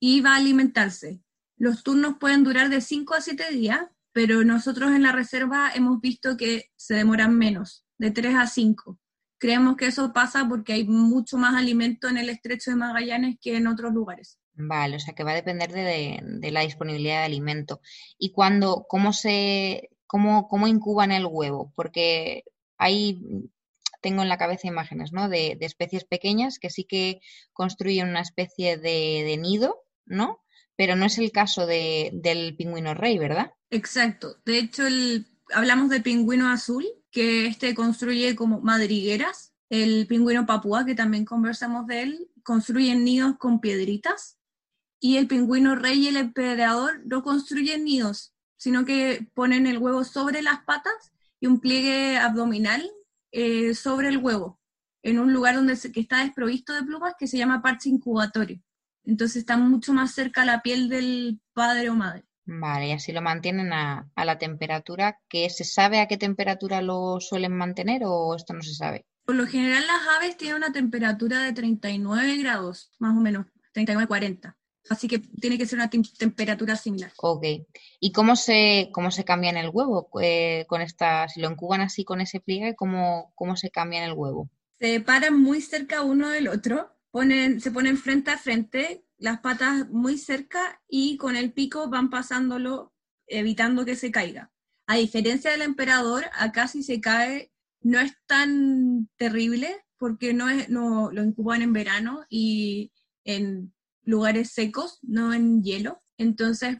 y 0.00 0.20
va 0.20 0.34
a 0.34 0.36
alimentarse. 0.36 1.20
Los 1.56 1.82
turnos 1.82 2.16
pueden 2.20 2.44
durar 2.44 2.68
de 2.68 2.80
5 2.80 3.14
a 3.14 3.20
7 3.20 3.50
días, 3.50 3.80
pero 4.12 4.44
nosotros 4.44 4.92
en 4.92 5.02
la 5.02 5.12
reserva 5.12 5.72
hemos 5.74 6.00
visto 6.00 6.36
que 6.36 6.70
se 6.76 6.94
demoran 6.94 7.36
menos, 7.36 7.84
de 7.98 8.10
3 8.10 8.36
a 8.36 8.46
5. 8.46 8.98
Creemos 9.38 9.76
que 9.76 9.86
eso 9.86 10.12
pasa 10.12 10.46
porque 10.48 10.72
hay 10.72 10.84
mucho 10.84 11.36
más 11.36 11.54
alimento 11.54 12.08
en 12.08 12.18
el 12.18 12.28
estrecho 12.28 12.70
de 12.70 12.76
Magallanes 12.76 13.36
que 13.40 13.56
en 13.56 13.66
otros 13.66 13.92
lugares. 13.92 14.38
Vale, 14.54 14.96
o 14.96 15.00
sea 15.00 15.14
que 15.14 15.22
va 15.22 15.32
a 15.32 15.36
depender 15.36 15.70
de, 15.70 16.50
la 16.50 16.62
disponibilidad 16.62 17.20
de 17.20 17.26
alimento. 17.26 17.80
¿Y 18.18 18.32
cuando, 18.32 18.86
cómo 18.88 19.12
se, 19.12 19.90
cómo, 20.06 20.48
cómo 20.48 20.66
incuban 20.66 21.12
el 21.12 21.26
huevo? 21.26 21.72
Porque 21.76 22.42
hay, 22.76 23.20
tengo 24.00 24.22
en 24.22 24.28
la 24.28 24.38
cabeza 24.38 24.66
imágenes, 24.66 25.12
¿no? 25.12 25.28
De, 25.28 25.56
especies 25.60 26.04
pequeñas 26.04 26.58
que 26.58 26.70
sí 26.70 26.84
que 26.84 27.20
construyen 27.52 28.08
una 28.08 28.20
especie 28.20 28.78
de 28.78 29.36
nido 29.40 29.87
¿no? 30.08 30.40
Pero 30.76 30.96
no 30.96 31.06
es 31.06 31.18
el 31.18 31.32
caso 31.32 31.66
del 31.66 32.54
pingüino 32.56 32.94
rey, 32.94 33.18
¿verdad? 33.18 33.52
Exacto. 33.70 34.36
De 34.44 34.58
hecho, 34.58 34.84
hablamos 35.52 35.90
del 35.90 36.02
pingüino 36.02 36.48
azul, 36.48 36.86
que 37.10 37.46
este 37.46 37.74
construye 37.74 38.36
como 38.36 38.60
madrigueras. 38.60 39.54
El 39.70 40.06
pingüino 40.06 40.46
papúa, 40.46 40.86
que 40.86 40.94
también 40.94 41.24
conversamos 41.24 41.86
de 41.86 42.02
él, 42.02 42.30
construyen 42.42 43.04
nidos 43.04 43.36
con 43.38 43.60
piedritas. 43.60 44.38
Y 45.00 45.16
el 45.16 45.26
pingüino 45.26 45.74
rey 45.74 46.04
y 46.04 46.08
el 46.08 46.16
emperador 46.16 47.04
no 47.04 47.22
construyen 47.22 47.84
nidos, 47.84 48.34
sino 48.56 48.84
que 48.84 49.28
ponen 49.34 49.66
el 49.66 49.78
huevo 49.78 50.04
sobre 50.04 50.42
las 50.42 50.64
patas 50.64 51.12
y 51.40 51.46
un 51.46 51.60
pliegue 51.60 52.16
abdominal 52.16 52.90
eh, 53.30 53.74
sobre 53.74 54.08
el 54.08 54.18
huevo, 54.18 54.58
en 55.02 55.18
un 55.18 55.32
lugar 55.32 55.54
donde 55.54 55.78
que 55.92 56.00
está 56.00 56.24
desprovisto 56.24 56.72
de 56.72 56.82
plumas 56.82 57.14
que 57.18 57.26
se 57.26 57.38
llama 57.38 57.62
parche 57.62 57.88
incubatorio. 57.88 58.60
Entonces 59.08 59.38
está 59.38 59.56
mucho 59.56 59.94
más 59.94 60.12
cerca 60.12 60.44
la 60.44 60.60
piel 60.60 60.90
del 60.90 61.40
padre 61.54 61.88
o 61.88 61.94
madre. 61.94 62.24
Vale, 62.44 62.88
y 62.88 62.92
así 62.92 63.10
lo 63.10 63.22
mantienen 63.22 63.72
a, 63.72 64.06
la 64.14 64.38
temperatura. 64.38 65.18
¿Que 65.30 65.48
se 65.48 65.64
sabe 65.64 66.00
a 66.00 66.06
qué 66.06 66.18
temperatura 66.18 66.82
lo 66.82 67.18
suelen 67.18 67.56
mantener 67.56 68.02
o 68.04 68.36
esto 68.36 68.52
no 68.52 68.60
se 68.60 68.74
sabe? 68.74 69.06
Por 69.24 69.36
lo 69.36 69.46
general 69.46 69.86
las 69.86 70.16
aves 70.16 70.36
tienen 70.36 70.58
una 70.58 70.72
temperatura 70.72 71.42
de 71.42 71.54
39 71.54 72.36
grados, 72.36 72.92
más 72.98 73.16
o 73.16 73.20
menos, 73.20 73.46
39-40. 73.74 74.54
Así 74.90 75.08
que 75.08 75.20
tiene 75.20 75.56
que 75.56 75.64
ser 75.64 75.78
una 75.78 75.88
temperatura 75.88 76.76
similar. 76.76 77.12
Ok. 77.16 77.46
¿Y 78.00 78.12
cómo 78.12 78.36
se, 78.36 78.90
cómo 78.92 79.10
se 79.10 79.24
cambian 79.24 79.56
el 79.56 79.70
huevo? 79.72 80.10
Eh, 80.20 80.66
con 80.68 80.82
esta, 80.82 81.28
si 81.28 81.40
lo 81.40 81.50
incuban 81.50 81.80
así 81.80 82.04
con 82.04 82.20
ese 82.20 82.40
pliegue, 82.40 82.76
¿cómo, 82.76 83.32
cómo 83.34 83.56
se 83.56 83.70
cambian 83.70 84.04
el 84.04 84.12
huevo? 84.12 84.50
Se 84.78 85.00
paran 85.00 85.40
muy 85.40 85.62
cerca 85.62 86.02
uno 86.02 86.28
del 86.28 86.48
otro 86.48 86.97
se 87.60 87.70
ponen 87.70 87.96
frente 87.96 88.30
a 88.30 88.38
frente, 88.38 89.04
las 89.18 89.40
patas 89.40 89.88
muy 89.90 90.18
cerca 90.18 90.80
y 90.88 91.16
con 91.16 91.36
el 91.36 91.52
pico 91.52 91.88
van 91.88 92.10
pasándolo 92.10 92.92
evitando 93.26 93.84
que 93.84 93.96
se 93.96 94.10
caiga. 94.10 94.52
A 94.86 94.96
diferencia 94.96 95.50
del 95.50 95.62
emperador, 95.62 96.24
acá 96.32 96.68
si 96.68 96.82
se 96.82 97.00
cae 97.00 97.52
no 97.80 98.00
es 98.00 98.12
tan 98.26 99.08
terrible 99.16 99.84
porque 99.98 100.32
no, 100.32 100.48
es, 100.48 100.68
no 100.68 101.10
lo 101.12 101.22
incuban 101.22 101.62
en 101.62 101.72
verano 101.72 102.24
y 102.28 102.92
en 103.24 103.74
lugares 104.04 104.52
secos, 104.52 104.98
no 105.02 105.34
en 105.34 105.62
hielo. 105.62 106.02
Entonces 106.16 106.78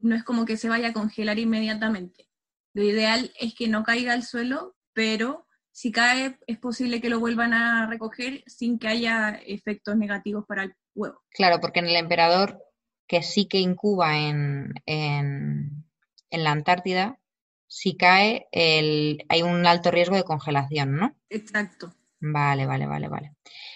no 0.00 0.14
es 0.14 0.24
como 0.24 0.44
que 0.44 0.56
se 0.56 0.68
vaya 0.68 0.88
a 0.88 0.92
congelar 0.92 1.38
inmediatamente. 1.38 2.28
Lo 2.74 2.82
ideal 2.82 3.32
es 3.40 3.54
que 3.54 3.68
no 3.68 3.82
caiga 3.84 4.12
al 4.12 4.22
suelo, 4.22 4.76
pero 4.92 5.45
si 5.76 5.92
cae 5.92 6.38
es 6.46 6.58
posible 6.58 7.02
que 7.02 7.10
lo 7.10 7.20
vuelvan 7.20 7.52
a 7.52 7.86
recoger 7.86 8.42
sin 8.46 8.78
que 8.78 8.88
haya 8.88 9.38
efectos 9.44 9.94
negativos 9.94 10.46
para 10.46 10.62
el 10.62 10.74
huevo. 10.94 11.20
Claro, 11.28 11.60
porque 11.60 11.80
en 11.80 11.86
el 11.88 11.96
emperador, 11.96 12.64
que 13.06 13.22
sí 13.22 13.44
que 13.44 13.58
incuba 13.58 14.16
en, 14.16 14.72
en, 14.86 15.84
la 16.30 16.50
Antártida, 16.50 17.20
si 17.66 17.94
cae 17.94 18.48
el, 18.52 19.26
hay 19.28 19.42
un 19.42 19.66
alto 19.66 19.90
riesgo 19.90 20.16
de 20.16 20.24
congelación, 20.24 20.96
¿no? 20.96 21.14
Exacto. 21.28 21.92
Vale, 22.20 22.64
vale, 22.64 22.86
vale, 22.86 23.08
vale. 23.08 23.32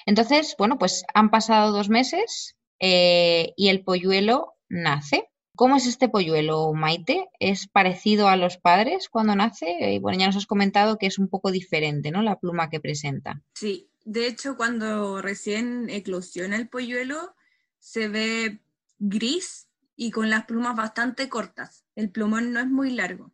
Entonces, 0.07 0.55
bueno, 0.59 0.79
pues 0.79 1.05
han 1.13 1.31
pasado 1.31 1.71
dos 1.71 1.91
meses 1.91 2.57
eh, 2.79 3.53
y 3.59 3.69
el 3.69 3.85
polluelo 3.85 4.55
nace. 4.71 5.30
¿Cómo 5.61 5.77
es 5.77 5.87
este 5.87 6.09
polluelo, 6.09 6.73
Maite? 6.73 7.29
¿Es 7.39 7.69
parecido 7.69 8.29
a 8.29 8.37
los 8.37 8.57
padres 8.57 9.11
cuando 9.11 9.37
nace? 9.37 9.93
Y 9.93 9.99
bueno, 9.99 10.19
ya 10.19 10.25
nos 10.25 10.37
has 10.37 10.47
comentado 10.47 10.97
que 10.97 11.05
es 11.05 11.19
un 11.19 11.29
poco 11.29 11.51
diferente, 11.51 12.11
¿no? 12.11 12.23
La 12.23 12.39
pluma 12.39 12.71
que 12.71 12.81
presenta. 12.81 13.43
Sí, 13.53 13.91
de 14.07 14.27
hecho, 14.27 14.57
cuando 14.57 15.21
recién 15.21 15.91
eclosiona 15.91 16.57
el 16.57 16.71
polluelo, 16.71 17.35
se 17.79 18.09
ve 18.09 18.61
gris 18.99 19.69
y 19.97 20.11
con 20.11 20.31
las 20.31 20.47
plumas 20.47 20.75
bastante 20.75 21.29
cortas. 21.29 21.85
El 21.95 22.11
plumón 22.11 22.55
no 22.55 22.61
es 22.61 22.67
muy 22.67 22.93
largo. 22.93 23.31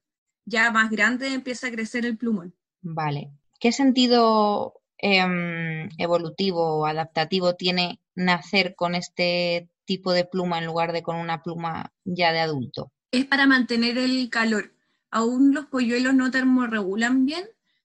Ya 0.46 0.72
más 0.72 0.90
grande 0.90 1.32
empieza 1.32 1.68
a 1.68 1.70
crecer 1.70 2.04
el 2.04 2.18
plumón. 2.18 2.56
Vale. 2.80 3.30
¿Qué 3.60 3.70
sentido 3.70 4.82
em, 4.98 5.88
evolutivo 5.96 6.78
o 6.78 6.86
adaptativo 6.86 7.54
tiene 7.54 8.00
nacer 8.16 8.74
con 8.74 8.96
este 8.96 9.68
tipo 9.86 10.12
de 10.12 10.24
pluma 10.24 10.58
en 10.58 10.66
lugar 10.66 10.92
de 10.92 11.02
con 11.02 11.16
una 11.16 11.42
pluma 11.42 11.92
ya 12.04 12.32
de 12.32 12.40
adulto? 12.40 12.92
Es 13.10 13.24
para 13.24 13.46
mantener 13.46 13.96
el 13.96 14.28
calor. 14.28 14.74
Aún 15.10 15.54
los 15.54 15.66
polluelos 15.66 16.14
no 16.14 16.30
termorregulan 16.30 17.24
bien, 17.24 17.44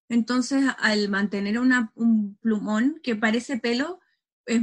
entonces 0.09 0.65
al 0.79 1.07
mantener 1.07 1.57
un 1.59 2.37
plumón 2.41 2.99
que 3.01 3.15
parece 3.15 3.57
pelo, 3.57 4.01
es, 4.45 4.61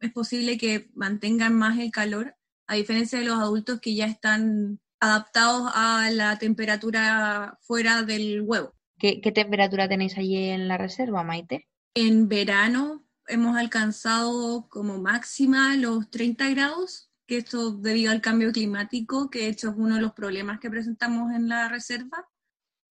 es 0.00 0.12
posible 0.12 0.58
que 0.58 0.90
mantengan 0.94 1.54
más 1.54 1.78
el 1.78 1.90
calor, 1.90 2.36
a 2.66 2.74
diferencia 2.76 3.18
de 3.18 3.24
los 3.24 3.38
adultos 3.38 3.80
que 3.80 3.94
ya 3.94 4.06
están 4.06 4.80
adaptados 5.00 5.72
a 5.74 6.08
la 6.12 6.38
temperatura 6.38 7.58
fuera 7.62 8.02
del 8.02 8.42
huevo. 8.42 8.72
¿Qué, 8.98 9.20
qué 9.20 9.32
temperatura 9.32 9.88
tenéis 9.88 10.16
allí 10.16 10.36
en 10.36 10.68
la 10.68 10.78
reserva, 10.78 11.24
Maite? 11.24 11.68
En 11.94 12.28
verano 12.28 13.01
hemos 13.28 13.56
alcanzado 13.56 14.68
como 14.68 14.98
máxima 14.98 15.76
los 15.76 16.10
30 16.10 16.48
grados, 16.50 17.10
que 17.26 17.38
esto 17.38 17.72
debido 17.72 18.12
al 18.12 18.20
cambio 18.20 18.52
climático, 18.52 19.30
que 19.30 19.40
de 19.40 19.48
hecho 19.48 19.70
es 19.70 19.74
uno 19.76 19.96
de 19.96 20.00
los 20.00 20.12
problemas 20.12 20.60
que 20.60 20.70
presentamos 20.70 21.32
en 21.32 21.48
la 21.48 21.68
reserva, 21.68 22.28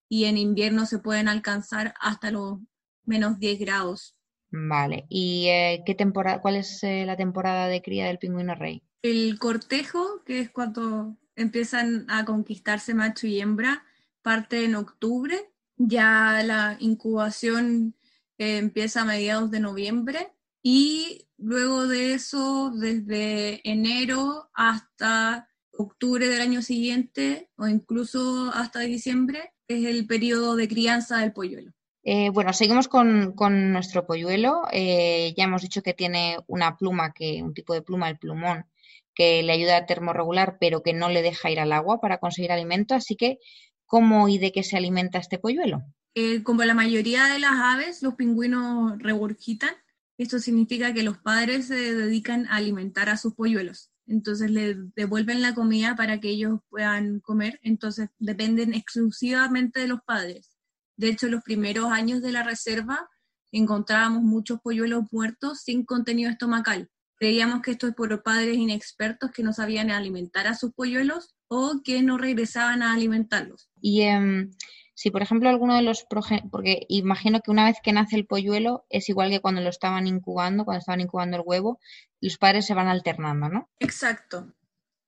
y 0.09 0.25
en 0.25 0.37
invierno 0.37 0.85
se 0.85 0.99
pueden 0.99 1.27
alcanzar 1.27 1.93
hasta 1.99 2.31
los 2.31 2.59
menos 3.05 3.39
10 3.39 3.59
grados. 3.59 4.17
Vale, 4.51 5.05
¿y 5.07 5.47
eh, 5.47 5.83
qué 5.85 5.95
temporada, 5.95 6.41
cuál 6.41 6.57
es 6.57 6.83
eh, 6.83 7.05
la 7.05 7.15
temporada 7.15 7.67
de 7.67 7.81
cría 7.81 8.07
del 8.07 8.19
pingüino 8.19 8.53
rey? 8.53 8.83
El 9.01 9.39
cortejo, 9.39 10.23
que 10.25 10.41
es 10.41 10.51
cuando 10.51 11.17
empiezan 11.35 12.05
a 12.09 12.25
conquistarse 12.25 12.93
macho 12.93 13.27
y 13.27 13.39
hembra, 13.39 13.85
parte 14.21 14.65
en 14.65 14.75
octubre, 14.75 15.51
ya 15.77 16.43
la 16.43 16.75
incubación 16.79 17.95
empieza 18.41 19.01
a 19.01 19.05
mediados 19.05 19.51
de 19.51 19.59
noviembre 19.59 20.33
y 20.63 21.27
luego 21.37 21.87
de 21.87 22.13
eso, 22.13 22.71
desde 22.75 23.67
enero 23.69 24.49
hasta 24.53 25.49
octubre 25.71 26.27
del 26.27 26.41
año 26.41 26.61
siguiente 26.61 27.49
o 27.57 27.67
incluso 27.67 28.51
hasta 28.53 28.79
diciembre, 28.81 29.53
es 29.67 29.85
el 29.85 30.05
periodo 30.05 30.55
de 30.55 30.67
crianza 30.67 31.17
del 31.19 31.33
polluelo. 31.33 31.71
Eh, 32.03 32.29
bueno, 32.31 32.51
seguimos 32.53 32.87
con, 32.87 33.35
nuestro 33.71 34.05
polluelo. 34.05 34.63
Eh, 34.71 35.33
ya 35.37 35.43
hemos 35.45 35.61
dicho 35.61 35.81
que 35.81 35.93
tiene 35.93 36.37
una 36.47 36.77
pluma, 36.77 37.13
que, 37.13 37.41
un 37.43 37.53
tipo 37.53 37.73
de 37.73 37.81
pluma, 37.81 38.09
el 38.09 38.17
plumón, 38.17 38.65
que 39.13 39.43
le 39.43 39.53
ayuda 39.53 39.77
a 39.77 39.85
termorregular, 39.85 40.57
pero 40.59 40.81
que 40.81 40.93
no 40.93 41.09
le 41.09 41.21
deja 41.21 41.51
ir 41.51 41.59
al 41.59 41.71
agua 41.73 42.01
para 42.01 42.17
conseguir 42.17 42.51
alimento. 42.51 42.95
Así 42.95 43.15
que, 43.15 43.37
¿cómo 43.85 44.29
y 44.29 44.37
de 44.39 44.51
qué 44.51 44.63
se 44.63 44.77
alimenta 44.77 45.19
este 45.19 45.37
polluelo? 45.37 45.83
Eh, 46.13 46.43
como 46.43 46.63
la 46.63 46.73
mayoría 46.73 47.25
de 47.25 47.39
las 47.39 47.53
aves, 47.53 48.01
los 48.03 48.15
pingüinos 48.15 48.99
regurgitan. 48.99 49.73
Esto 50.17 50.39
significa 50.39 50.93
que 50.93 51.03
los 51.03 51.17
padres 51.17 51.67
se 51.67 51.93
dedican 51.93 52.45
a 52.47 52.57
alimentar 52.57 53.09
a 53.09 53.17
sus 53.17 53.33
polluelos. 53.33 53.91
Entonces 54.07 54.51
le 54.51 54.75
devuelven 54.95 55.41
la 55.41 55.55
comida 55.55 55.95
para 55.95 56.19
que 56.19 56.29
ellos 56.29 56.59
puedan 56.69 57.21
comer. 57.21 57.59
Entonces 57.63 58.09
dependen 58.19 58.73
exclusivamente 58.73 59.79
de 59.79 59.87
los 59.87 60.01
padres. 60.01 60.51
De 60.97 61.09
hecho, 61.09 61.27
los 61.29 61.43
primeros 61.43 61.91
años 61.91 62.21
de 62.21 62.31
la 62.31 62.43
reserva 62.43 63.09
encontrábamos 63.51 64.21
muchos 64.23 64.59
polluelos 64.61 65.05
muertos 65.11 65.61
sin 65.61 65.85
contenido 65.85 66.29
estomacal. 66.29 66.89
Creíamos 67.15 67.61
que 67.61 67.71
esto 67.71 67.87
es 67.87 67.93
por 67.93 68.23
padres 68.23 68.57
inexpertos 68.57 69.31
que 69.31 69.43
no 69.43 69.53
sabían 69.53 69.91
alimentar 69.91 70.47
a 70.47 70.55
sus 70.55 70.73
polluelos 70.73 71.35
o 71.47 71.81
que 71.83 72.01
no 72.01 72.17
regresaban 72.17 72.81
a 72.81 72.93
alimentarlos. 72.93 73.69
Y 73.79 74.01
em, 74.01 74.51
si, 74.93 75.09
por 75.09 75.21
ejemplo, 75.21 75.49
alguno 75.49 75.75
de 75.75 75.81
los 75.81 76.05
porque 76.51 76.85
imagino 76.89 77.41
que 77.41 77.51
una 77.51 77.65
vez 77.65 77.77
que 77.81 77.93
nace 77.93 78.15
el 78.15 78.25
polluelo 78.25 78.85
es 78.89 79.09
igual 79.09 79.29
que 79.29 79.39
cuando 79.39 79.61
lo 79.61 79.69
estaban 79.69 80.07
incubando, 80.07 80.65
cuando 80.65 80.79
estaban 80.79 81.01
incubando 81.01 81.37
el 81.37 81.43
huevo, 81.45 81.79
los 82.19 82.37
padres 82.37 82.65
se 82.65 82.73
van 82.73 82.87
alternando, 82.87 83.49
¿no? 83.49 83.69
Exacto. 83.79 84.53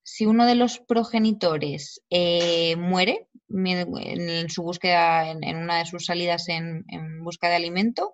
Si 0.04 0.26
uno 0.26 0.46
de 0.46 0.56
los 0.56 0.80
progenitores 0.80 2.02
eh, 2.10 2.76
muere 2.76 3.28
en 3.50 4.50
su 4.50 4.64
búsqueda, 4.64 5.30
en, 5.32 5.58
una 5.58 5.80
de 5.80 5.86
sus 5.86 6.06
salidas 6.06 6.50
en, 6.50 6.84
busca 7.24 7.50
de 7.50 7.56
alimento, 7.56 8.14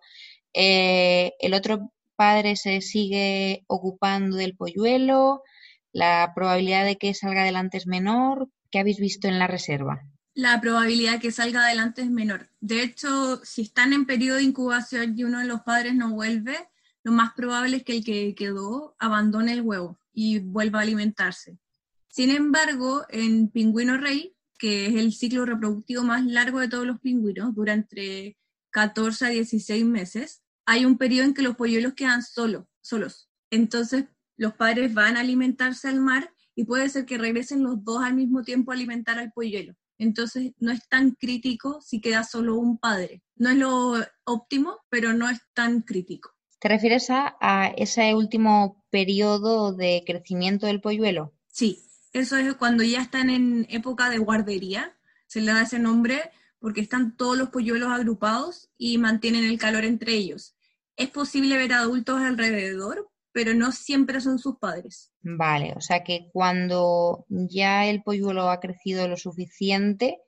eh, 0.53 1.33
el 1.39 1.53
otro 1.53 1.91
padre 2.15 2.55
se 2.57 2.81
sigue 2.81 3.63
ocupando 3.67 4.37
del 4.37 4.55
polluelo, 4.55 5.43
la 5.91 6.31
probabilidad 6.35 6.85
de 6.85 6.97
que 6.97 7.13
salga 7.13 7.41
adelante 7.41 7.77
es 7.77 7.87
menor. 7.87 8.49
¿Qué 8.69 8.79
habéis 8.79 8.99
visto 8.99 9.27
en 9.27 9.39
la 9.39 9.47
reserva? 9.47 10.03
La 10.39 10.61
probabilidad 10.61 11.19
que 11.19 11.33
salga 11.33 11.65
adelante 11.65 12.01
es 12.01 12.09
menor. 12.09 12.49
De 12.61 12.81
hecho, 12.81 13.41
si 13.43 13.63
están 13.63 13.91
en 13.91 14.05
periodo 14.05 14.37
de 14.37 14.43
incubación 14.43 15.13
y 15.17 15.25
uno 15.25 15.39
de 15.39 15.45
los 15.45 15.61
padres 15.63 15.95
no 15.95 16.11
vuelve, 16.11 16.55
lo 17.03 17.11
más 17.11 17.33
probable 17.33 17.77
es 17.77 17.83
que 17.83 17.97
el 17.97 18.05
que 18.05 18.33
quedó 18.35 18.95
abandone 18.99 19.51
el 19.51 19.61
huevo 19.61 19.99
y 20.13 20.39
vuelva 20.39 20.79
a 20.79 20.83
alimentarse. 20.83 21.59
Sin 22.07 22.29
embargo, 22.29 23.05
en 23.09 23.49
pingüino 23.49 23.97
rey, 23.97 24.33
que 24.57 24.87
es 24.87 24.95
el 24.95 25.11
ciclo 25.11 25.45
reproductivo 25.45 26.03
más 26.03 26.25
largo 26.25 26.61
de 26.61 26.69
todos 26.69 26.87
los 26.87 27.01
pingüinos, 27.01 27.53
dura 27.53 27.73
entre 27.73 28.37
14 28.69 29.25
a 29.25 29.29
16 29.29 29.83
meses, 29.83 30.41
hay 30.65 30.85
un 30.85 30.97
periodo 30.97 31.25
en 31.25 31.33
que 31.33 31.41
los 31.41 31.57
polluelos 31.57 31.95
quedan 31.95 32.23
solos, 32.23 32.63
solos. 32.79 33.29
Entonces, 33.51 34.05
los 34.37 34.53
padres 34.53 34.93
van 34.93 35.17
a 35.17 35.19
alimentarse 35.19 35.89
al 35.89 35.99
mar 35.99 36.33
y 36.55 36.63
puede 36.63 36.87
ser 36.87 37.05
que 37.05 37.17
regresen 37.17 37.61
los 37.61 37.83
dos 37.83 38.01
al 38.01 38.13
mismo 38.13 38.41
tiempo 38.43 38.71
a 38.71 38.75
alimentar 38.75 39.19
al 39.19 39.33
polluelo 39.33 39.75
entonces 39.99 40.53
no 40.57 40.71
es 40.71 40.87
tan 40.87 41.11
crítico 41.11 41.81
si 41.81 42.01
queda 42.01 42.23
solo 42.23 42.55
un 42.55 42.79
padre. 42.79 43.21
No 43.35 43.49
es 43.49 43.57
lo 43.57 43.93
óptimo, 44.23 44.79
pero 44.89 45.13
no 45.13 45.29
es 45.29 45.39
tan 45.53 45.81
crítico. 45.81 46.31
¿Te 46.59 46.69
refieres 46.69 47.07
a, 47.09 47.73
ese 47.77 48.15
último 48.15 48.83
periodo 48.89 49.73
de 49.73 50.03
crecimiento 50.05 50.65
del 50.65 50.81
polluelo? 50.81 51.33
Sí, 51.47 51.83
eso 52.11 52.37
es 52.37 52.53
cuando 52.55 52.83
ya 52.83 53.01
están 53.01 53.29
en 53.29 53.67
época 53.69 54.09
de 54.09 54.17
guardería, 54.17 54.97
se 55.27 55.41
le 55.41 55.51
da 55.53 55.61
ese 55.61 55.79
nombre 55.79 56.31
porque 56.59 56.81
están 56.81 57.15
todos 57.15 57.37
los 57.37 57.49
polluelos 57.49 57.91
agrupados 57.91 58.69
y 58.77 58.97
mantienen 58.97 59.45
el 59.45 59.59
calor 59.59 59.85
entre 59.85 60.13
ellos. 60.13 60.55
Es 60.97 61.09
posible 61.09 61.55
ver 61.55 61.71
adultos 61.73 62.19
alrededor, 62.19 63.09
pero 63.31 63.53
no 63.53 63.71
siempre 63.71 64.19
son 64.19 64.39
sus 64.39 64.57
padres. 64.57 65.08
Vale, 65.21 65.73
o 65.75 65.81
sea 65.81 66.03
que 66.03 66.29
cuando 66.31 67.25
ya 67.27 67.85
el 67.87 68.03
polluelo 68.03 68.49
ha 68.49 68.59
crecido 68.59 69.07
lo 69.07 69.17
suficiente, 69.17 70.19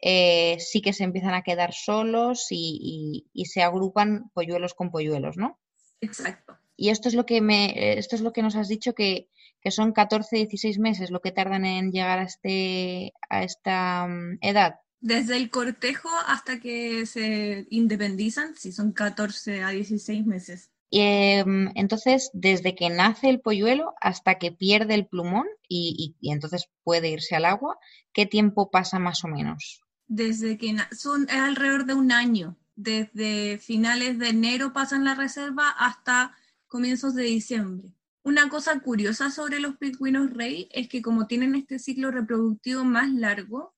eh, 0.00 0.56
sí 0.60 0.82
que 0.82 0.92
se 0.92 1.04
empiezan 1.04 1.34
a 1.34 1.42
quedar 1.42 1.72
solos 1.72 2.46
y, 2.50 3.26
se 3.44 3.62
agrupan 3.62 4.30
polluelos 4.34 4.74
con 4.74 4.90
polluelos, 4.90 5.36
¿no? 5.36 5.58
Exacto. 6.00 6.58
Y 6.76 6.90
esto 6.90 7.08
es 7.08 7.14
lo 7.14 7.24
que 7.26 7.40
me, 7.40 7.98
esto 7.98 8.14
es 8.14 8.22
lo 8.22 8.32
que 8.32 8.42
nos 8.42 8.54
has 8.56 8.68
dicho 8.68 8.94
que, 8.94 9.28
son 9.68 9.92
14, 9.92 10.36
16 10.36 10.78
meses 10.78 11.10
lo 11.10 11.20
que 11.20 11.32
tardan 11.32 11.64
en 11.64 11.90
llegar 11.90 12.20
a 12.20 12.22
este, 12.22 13.12
a 13.28 13.42
esta 13.42 14.06
mm, 14.06 14.38
edad. 14.40 14.76
Desde 15.00 15.36
el 15.36 15.50
cortejo 15.50 16.08
hasta 16.26 16.60
que 16.60 17.04
se 17.06 17.66
independizan, 17.70 18.54
sí, 18.54 18.70
son 18.70 18.92
14 18.92 19.64
a 19.64 19.70
16 19.70 20.24
meses. 20.24 20.70
Em, 20.90 21.70
entonces, 21.74 22.30
desde 22.32 22.74
que 22.74 22.90
nace 22.90 23.28
el 23.28 23.40
polluelo 23.40 23.94
hasta 24.00 24.36
que 24.36 24.52
pierde 24.52 24.94
el 24.94 25.06
plumón 25.06 25.46
y, 25.68 26.16
entonces 26.22 26.68
puede 26.84 27.10
irse 27.10 27.34
al 27.34 27.44
agua, 27.44 27.78
¿qué 28.12 28.26
tiempo 28.26 28.70
pasa 28.70 28.98
más 28.98 29.24
o 29.24 29.28
menos? 29.28 29.82
Desde 30.06 30.56
que 30.56 30.76
son 30.92 31.28
alrededor 31.30 31.86
de 31.86 31.94
un 31.94 32.12
año. 32.12 32.56
Desde 32.76 33.58
finales 33.58 34.18
de 34.18 34.28
enero 34.28 34.72
pasan 34.72 35.04
la 35.04 35.14
reserva 35.14 35.70
hasta 35.70 36.36
comienzos 36.68 37.14
de 37.14 37.24
diciembre. 37.24 37.88
Una 38.22 38.48
cosa 38.48 38.78
curiosa 38.80 39.30
sobre 39.30 39.60
los 39.60 39.76
pingüinos 39.76 40.30
rey 40.32 40.68
es 40.72 40.88
que 40.88 41.00
como 41.00 41.26
tienen 41.26 41.54
este 41.54 41.78
ciclo 41.78 42.10
reproductivo 42.10 42.84
más 42.84 43.10
largo, 43.10 43.74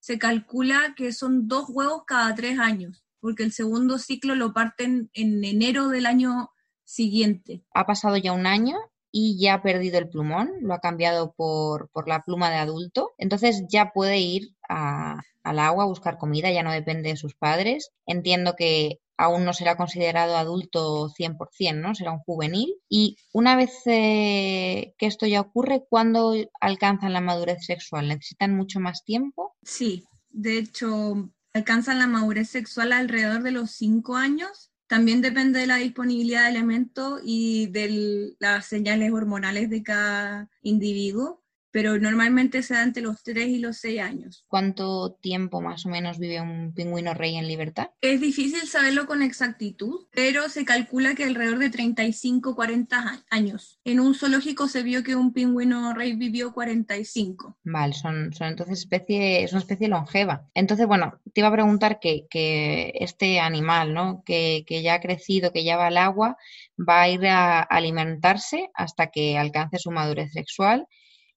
se 0.00 0.18
calcula 0.18 0.94
que 0.96 1.12
son 1.12 1.46
dos 1.46 1.66
huevos 1.68 2.04
cada 2.06 2.34
tres 2.34 2.58
años, 2.58 3.04
porque 3.20 3.42
el 3.42 3.52
segundo 3.52 3.98
ciclo 3.98 4.34
lo 4.34 4.52
parten 4.52 5.10
en 5.14 5.44
enero 5.44 5.88
del 5.88 6.06
año 6.06 6.50
siguiente. 6.84 7.62
Ha 7.72 7.86
pasado 7.86 8.16
ya 8.16 8.32
un 8.32 8.46
año 8.46 8.76
y 9.12 9.40
ya 9.40 9.54
ha 9.54 9.62
perdido 9.62 9.98
el 9.98 10.08
plumón, 10.08 10.50
lo 10.60 10.74
ha 10.74 10.80
cambiado 10.80 11.32
por, 11.36 11.90
la 12.06 12.22
pluma 12.22 12.50
de 12.50 12.56
adulto, 12.56 13.10
entonces 13.18 13.64
ya 13.68 13.90
puede 13.92 14.18
ir 14.18 14.50
al 14.68 15.58
agua 15.58 15.84
a 15.84 15.88
buscar 15.88 16.18
comida, 16.18 16.50
ya 16.50 16.62
no 16.62 16.72
depende 16.72 17.10
de 17.10 17.16
sus 17.16 17.34
padres. 17.34 17.90
Entiendo 18.06 18.54
que 18.56 19.00
aún 19.16 19.44
no 19.44 19.52
será 19.52 19.76
considerado 19.76 20.36
adulto 20.36 21.10
100%, 21.10 21.80
¿no? 21.80 21.94
Será 21.94 22.12
un 22.12 22.20
juvenil. 22.20 22.74
Y 22.88 23.16
una 23.32 23.56
vez 23.56 23.70
eh, 23.86 24.94
que 24.96 25.06
esto 25.06 25.26
ya 25.26 25.40
ocurre, 25.40 25.84
¿cuándo 25.88 26.34
alcanzan 26.60 27.12
la 27.12 27.20
madurez 27.20 27.64
sexual? 27.64 28.08
¿Necesitan 28.08 28.56
mucho 28.56 28.80
más 28.80 29.04
tiempo? 29.04 29.54
Sí, 29.62 30.04
de 30.30 30.58
hecho, 30.58 31.30
alcanzan 31.52 31.98
la 31.98 32.06
madurez 32.06 32.48
sexual 32.48 32.92
alrededor 32.92 33.42
de 33.42 33.52
los 33.52 33.70
5 33.72 34.16
años. 34.16 34.70
También 34.86 35.20
depende 35.20 35.60
de 35.60 35.66
la 35.66 35.76
disponibilidad 35.76 36.44
de 36.44 36.50
elementos 36.50 37.20
y 37.24 37.68
de 37.68 38.34
las 38.38 38.66
señales 38.66 39.12
hormonales 39.12 39.70
de 39.70 39.82
cada 39.82 40.48
individuo 40.62 41.39
pero 41.70 41.98
normalmente 41.98 42.62
se 42.62 42.74
da 42.74 42.82
entre 42.82 43.02
los 43.02 43.22
3 43.22 43.48
y 43.48 43.58
los 43.58 43.78
6 43.78 44.00
años. 44.00 44.44
¿Cuánto 44.48 45.12
tiempo 45.20 45.60
más 45.60 45.86
o 45.86 45.88
menos 45.88 46.18
vive 46.18 46.40
un 46.40 46.74
pingüino 46.74 47.14
rey 47.14 47.36
en 47.36 47.46
libertad? 47.46 47.90
Es 48.00 48.20
difícil 48.20 48.66
saberlo 48.66 49.06
con 49.06 49.22
exactitud, 49.22 50.06
pero 50.12 50.48
se 50.48 50.64
calcula 50.64 51.14
que 51.14 51.24
alrededor 51.24 51.58
de 51.58 51.70
35, 51.70 52.54
40 52.54 53.24
años. 53.30 53.80
En 53.84 54.00
un 54.00 54.14
zoológico 54.14 54.68
se 54.68 54.82
vio 54.82 55.02
que 55.02 55.16
un 55.16 55.32
pingüino 55.32 55.94
rey 55.94 56.14
vivió 56.14 56.52
45. 56.52 57.58
Vale, 57.64 57.92
son, 57.92 58.32
son 58.32 58.48
entonces 58.48 58.80
especie, 58.80 59.44
es 59.44 59.52
una 59.52 59.60
especie 59.60 59.88
longeva. 59.88 60.48
Entonces, 60.54 60.86
bueno, 60.86 61.20
te 61.32 61.40
iba 61.40 61.48
a 61.48 61.52
preguntar 61.52 62.00
que, 62.00 62.26
que 62.30 62.92
este 62.96 63.40
animal, 63.40 63.94
¿no? 63.94 64.22
Que, 64.24 64.64
que 64.66 64.82
ya 64.82 64.94
ha 64.94 65.00
crecido, 65.00 65.52
que 65.52 65.64
ya 65.64 65.76
va 65.76 65.86
al 65.88 65.98
agua, 65.98 66.36
va 66.78 67.02
a 67.02 67.08
ir 67.08 67.26
a 67.26 67.60
alimentarse 67.60 68.70
hasta 68.74 69.08
que 69.08 69.38
alcance 69.38 69.78
su 69.78 69.90
madurez 69.90 70.32
sexual 70.32 70.86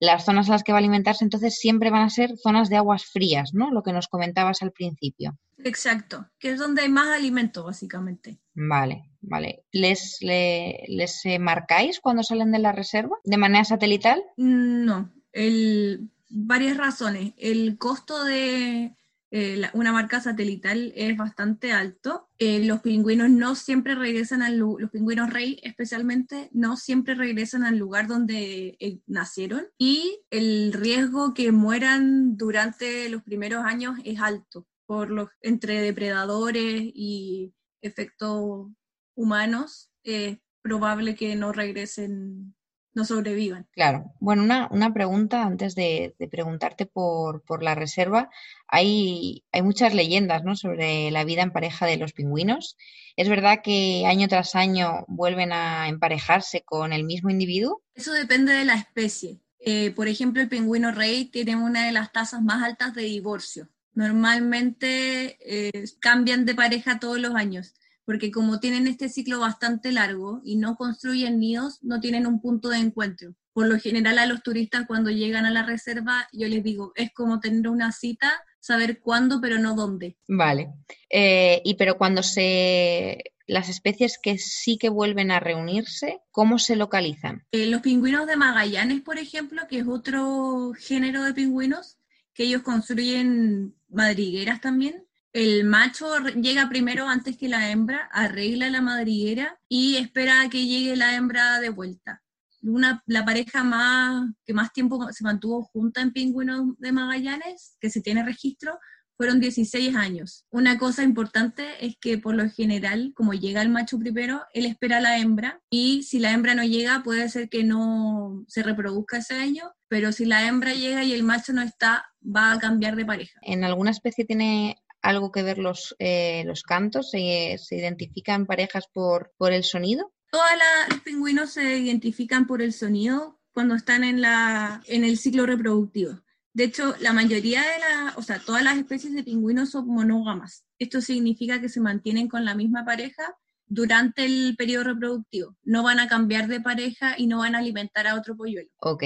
las 0.04 0.24
zonas 0.24 0.48
a 0.48 0.52
las 0.52 0.62
que 0.62 0.72
va 0.72 0.78
a 0.78 0.80
alimentarse 0.80 1.24
entonces 1.24 1.58
siempre 1.58 1.90
van 1.90 2.02
a 2.02 2.10
ser 2.10 2.36
zonas 2.36 2.68
de 2.68 2.76
aguas 2.76 3.04
frías, 3.04 3.54
¿no? 3.54 3.70
Lo 3.70 3.82
que 3.82 3.92
nos 3.92 4.08
comentabas 4.08 4.62
al 4.62 4.72
principio. 4.72 5.38
Exacto, 5.64 6.28
que 6.38 6.50
es 6.50 6.58
donde 6.58 6.82
hay 6.82 6.88
más 6.88 7.08
alimento, 7.08 7.64
básicamente. 7.64 8.38
Vale, 8.54 9.10
vale. 9.20 9.64
¿Les, 9.72 10.18
les 10.20 11.26
eh, 11.26 11.38
marcáis 11.38 12.00
cuando 12.00 12.22
salen 12.22 12.52
de 12.52 12.58
la 12.58 12.72
reserva 12.72 13.16
de 13.24 13.36
manera 13.36 13.64
satelital? 13.64 14.22
No, 14.36 15.10
el, 15.32 16.10
varias 16.28 16.76
razones. 16.76 17.32
El 17.38 17.78
costo 17.78 18.24
de, 18.24 18.94
eh, 19.36 19.60
una 19.72 19.90
marca 19.90 20.20
satelital 20.20 20.92
es 20.94 21.16
bastante 21.16 21.72
alto. 21.72 22.28
Eh, 22.38 22.64
los 22.64 22.82
pingüinos 22.82 23.28
no 23.28 23.56
siempre 23.56 23.96
regresan 23.96 24.42
al 24.42 24.58
los 24.58 24.90
pingüinos 24.92 25.32
rey 25.32 25.58
especialmente 25.64 26.50
no 26.52 26.76
siempre 26.76 27.16
regresan 27.16 27.64
al 27.64 27.76
lugar 27.76 28.06
donde 28.06 28.76
eh, 28.78 29.00
nacieron 29.08 29.66
y 29.76 30.20
el 30.30 30.72
riesgo 30.72 31.34
que 31.34 31.50
mueran 31.50 32.36
durante 32.36 33.08
los 33.08 33.24
primeros 33.24 33.64
años 33.64 33.98
es 34.04 34.20
alto 34.20 34.68
por 34.86 35.10
los 35.10 35.30
entre 35.40 35.80
depredadores 35.80 36.92
y 36.94 37.52
efectos 37.82 38.68
humanos. 39.16 39.90
Es 40.04 40.38
probable 40.62 41.16
que 41.16 41.34
no 41.34 41.52
regresen 41.52 42.53
no 42.94 43.04
sobrevivan. 43.04 43.66
Claro. 43.72 44.12
Bueno, 44.20 44.42
una, 44.42 44.68
una 44.70 44.92
pregunta 44.92 45.42
antes 45.42 45.74
de, 45.74 46.14
preguntarte 46.30 46.86
por, 46.86 47.42
por, 47.42 47.62
la 47.62 47.74
reserva. 47.74 48.30
Hay, 48.68 49.44
hay 49.52 49.62
muchas 49.62 49.94
leyendas 49.94 50.44
¿no? 50.44 50.56
sobre 50.56 51.10
la 51.10 51.24
vida 51.24 51.42
en 51.42 51.52
pareja 51.52 51.86
de 51.86 51.96
los 51.96 52.12
pingüinos. 52.12 52.76
¿Es 53.16 53.28
verdad 53.28 53.60
que 53.62 54.04
año 54.06 54.28
tras 54.28 54.54
año 54.54 55.04
vuelven 55.08 55.52
a 55.52 55.88
emparejarse 55.88 56.62
con 56.62 56.92
el 56.92 57.04
mismo 57.04 57.30
individuo? 57.30 57.82
Eso 57.94 58.12
depende 58.12 58.52
de 58.52 58.64
la 58.64 58.74
especie. 58.74 59.40
Eh, 59.58 59.92
por 59.92 60.08
ejemplo, 60.08 60.42
el 60.42 60.48
pingüino 60.48 60.92
rey 60.92 61.24
tiene 61.26 61.56
una 61.56 61.86
de 61.86 61.92
las 61.92 62.12
tasas 62.12 62.42
más 62.42 62.62
altas 62.62 62.94
de 62.94 63.02
divorcio. 63.02 63.68
Normalmente 63.94 65.38
eh, 65.40 65.84
cambian 66.00 66.44
de 66.44 66.54
pareja 66.54 66.98
todos 66.98 67.18
los 67.18 67.34
años 67.34 67.74
porque 68.04 68.30
como 68.30 68.60
tienen 68.60 68.86
este 68.86 69.08
ciclo 69.08 69.40
bastante 69.40 69.92
largo 69.92 70.40
y 70.44 70.56
no 70.56 70.76
construyen 70.76 71.38
nidos, 71.38 71.78
no 71.82 72.00
tienen 72.00 72.26
un 72.26 72.40
punto 72.40 72.68
de 72.68 72.78
encuentro. 72.78 73.34
Por 73.52 73.68
lo 73.68 73.78
general 73.78 74.18
a 74.18 74.26
los 74.26 74.42
turistas 74.42 74.84
cuando 74.86 75.10
llegan 75.10 75.46
a 75.46 75.50
la 75.50 75.64
reserva, 75.64 76.28
yo 76.32 76.48
les 76.48 76.62
digo, 76.62 76.92
es 76.96 77.12
como 77.12 77.40
tener 77.40 77.68
una 77.68 77.92
cita, 77.92 78.32
saber 78.60 79.00
cuándo, 79.00 79.40
pero 79.40 79.58
no 79.58 79.74
dónde. 79.74 80.16
Vale. 80.26 80.72
Eh, 81.08 81.62
y 81.64 81.74
pero 81.74 81.96
cuando 81.96 82.22
se 82.22 83.22
las 83.46 83.68
especies 83.68 84.18
que 84.22 84.38
sí 84.38 84.78
que 84.78 84.88
vuelven 84.88 85.30
a 85.30 85.40
reunirse, 85.40 86.20
¿cómo 86.30 86.58
se 86.58 86.76
localizan? 86.76 87.44
Eh, 87.52 87.66
los 87.66 87.82
pingüinos 87.82 88.26
de 88.26 88.36
Magallanes, 88.36 89.02
por 89.02 89.18
ejemplo, 89.18 89.62
que 89.68 89.78
es 89.78 89.86
otro 89.86 90.72
género 90.78 91.22
de 91.24 91.34
pingüinos, 91.34 91.98
que 92.32 92.44
ellos 92.44 92.62
construyen 92.62 93.74
madrigueras 93.88 94.60
también, 94.60 95.06
el 95.34 95.64
macho 95.64 96.16
llega 96.40 96.68
primero 96.68 97.08
antes 97.08 97.36
que 97.36 97.48
la 97.48 97.68
hembra, 97.68 98.08
arregla 98.12 98.70
la 98.70 98.80
madriguera 98.80 99.58
y 99.68 99.96
espera 99.96 100.40
a 100.40 100.48
que 100.48 100.64
llegue 100.64 100.94
la 100.96 101.16
hembra 101.16 101.58
de 101.58 101.70
vuelta. 101.70 102.22
Una, 102.62 103.02
la 103.06 103.24
pareja 103.24 103.64
más, 103.64 104.30
que 104.46 104.54
más 104.54 104.72
tiempo 104.72 105.12
se 105.12 105.24
mantuvo 105.24 105.64
junta 105.64 106.00
en 106.02 106.12
Pingüinos 106.12 106.78
de 106.78 106.92
Magallanes, 106.92 107.76
que 107.80 107.90
se 107.90 108.00
tiene 108.00 108.24
registro, 108.24 108.78
fueron 109.16 109.40
16 109.40 109.96
años. 109.96 110.44
Una 110.50 110.78
cosa 110.78 111.02
importante 111.02 111.84
es 111.84 111.96
que 112.00 112.16
por 112.16 112.36
lo 112.36 112.48
general, 112.48 113.12
como 113.14 113.34
llega 113.34 113.60
el 113.60 113.70
macho 113.70 113.98
primero, 113.98 114.42
él 114.52 114.66
espera 114.66 114.98
a 114.98 115.00
la 115.00 115.18
hembra 115.18 115.60
y 115.68 116.04
si 116.04 116.20
la 116.20 116.32
hembra 116.32 116.54
no 116.54 116.62
llega, 116.62 117.02
puede 117.02 117.28
ser 117.28 117.48
que 117.48 117.64
no 117.64 118.44
se 118.46 118.62
reproduzca 118.62 119.18
ese 119.18 119.34
año, 119.34 119.72
pero 119.88 120.12
si 120.12 120.26
la 120.26 120.46
hembra 120.46 120.74
llega 120.74 121.02
y 121.02 121.12
el 121.12 121.24
macho 121.24 121.52
no 121.52 121.62
está, 121.62 122.06
va 122.24 122.52
a 122.52 122.58
cambiar 122.58 122.94
de 122.94 123.04
pareja. 123.04 123.38
¿En 123.42 123.64
alguna 123.64 123.90
especie 123.90 124.24
tiene 124.24 124.76
algo 125.04 125.30
que 125.30 125.42
ver 125.42 125.58
los, 125.58 125.94
eh, 125.98 126.42
los 126.46 126.62
cantos? 126.62 127.10
¿Se, 127.10 127.56
¿Se, 127.58 127.76
identifican 127.76 128.46
parejas 128.46 128.86
por, 128.92 129.32
por 129.36 129.52
el 129.52 129.62
sonido? 129.62 130.12
Todos 130.30 130.46
los 130.88 131.00
pingüinos 131.00 131.50
se 131.52 131.78
identifican 131.78 132.46
por 132.46 132.62
el 132.62 132.72
sonido 132.72 133.38
cuando 133.52 133.74
están 133.74 134.02
en, 134.02 134.20
la, 134.20 134.82
en 134.86 135.04
el 135.04 135.18
ciclo 135.18 135.46
reproductivo. 135.46 136.20
De 136.54 136.64
hecho, 136.64 136.94
la 137.00 137.12
mayoría 137.12 137.62
de 137.62 137.78
las, 137.80 138.16
o 138.16 138.22
sea, 138.22 138.38
todas 138.38 138.62
las 138.62 138.78
especies 138.78 139.12
de 139.12 139.22
pingüinos 139.22 139.70
son 139.70 139.86
monógamas. 139.86 140.64
Esto 140.78 141.00
significa 141.00 141.60
que 141.60 141.68
se 141.68 141.80
mantienen 141.80 142.28
con 142.28 142.44
la 142.44 142.54
misma 142.54 142.84
pareja 142.84 143.36
durante 143.66 144.24
el 144.24 144.54
periodo 144.56 144.84
reproductivo. 144.84 145.56
No 145.62 145.82
van 145.82 146.00
a 146.00 146.08
cambiar 146.08 146.48
de 146.48 146.60
pareja 146.60 147.14
y 147.18 147.26
no 147.26 147.38
van 147.38 147.54
a 147.54 147.58
alimentar 147.58 148.06
a 148.06 148.14
otro 148.14 148.36
polluelo. 148.36 148.70
Ok, 148.78 149.04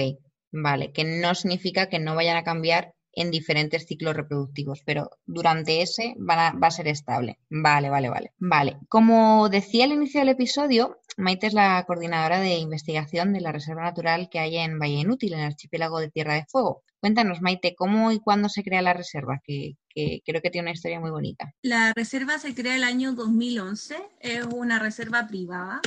vale, 0.51 0.91
que 0.93 1.03
no 1.03 1.35
significa 1.35 1.89
que 1.89 1.99
no 1.99 2.15
vayan 2.15 2.37
a 2.37 2.43
cambiar 2.43 2.93
en 3.19 3.31
diferentes 3.31 3.85
ciclos 3.85 4.15
reproductivos, 4.15 4.81
pero 4.85 5.11
durante 5.25 5.81
ese 5.81 6.15
va 6.17 6.47
a, 6.47 6.71
ser 6.71 6.87
estable. 6.87 7.37
Vale, 7.49 7.89
vale, 7.89 8.09
vale. 8.09 8.31
Vale. 8.37 8.77
Como 8.87 9.49
decía 9.49 9.83
al 9.83 9.91
inicio 9.91 10.21
del 10.21 10.29
episodio, 10.29 11.01
Maite 11.17 11.47
es 11.47 11.53
la 11.53 11.83
coordinadora 11.85 12.39
de 12.39 12.55
investigación 12.55 13.33
de 13.33 13.41
la 13.41 13.51
Reserva 13.51 13.83
Natural 13.83 14.29
que 14.31 14.39
hay 14.39 14.55
en 14.55 14.79
Valle 14.79 15.01
Inútil, 15.01 15.33
en 15.33 15.39
el 15.41 15.47
archipiélago 15.47 15.99
de 15.99 16.09
Tierra 16.09 16.35
de 16.35 16.45
Fuego. 16.47 16.83
Cuéntanos, 17.01 17.41
Maite, 17.41 17.75
¿cómo 17.75 18.13
y 18.13 18.19
cuándo 18.19 18.47
se 18.47 18.63
crea 18.63 18.81
la 18.81 18.93
reserva? 18.93 19.41
Que, 19.43 19.75
que, 19.89 20.21
creo 20.25 20.41
que 20.41 20.49
tiene 20.49 20.67
una 20.67 20.73
historia 20.73 21.01
muy 21.01 21.11
bonita. 21.11 21.53
La 21.61 21.91
reserva 21.93 22.39
se 22.39 22.55
crea 22.55 22.77
el 22.77 22.85
año 22.85 23.11
2011, 23.11 23.97
es 24.21 24.45
una 24.45 24.79
reserva 24.79 25.27
privada. 25.27 25.81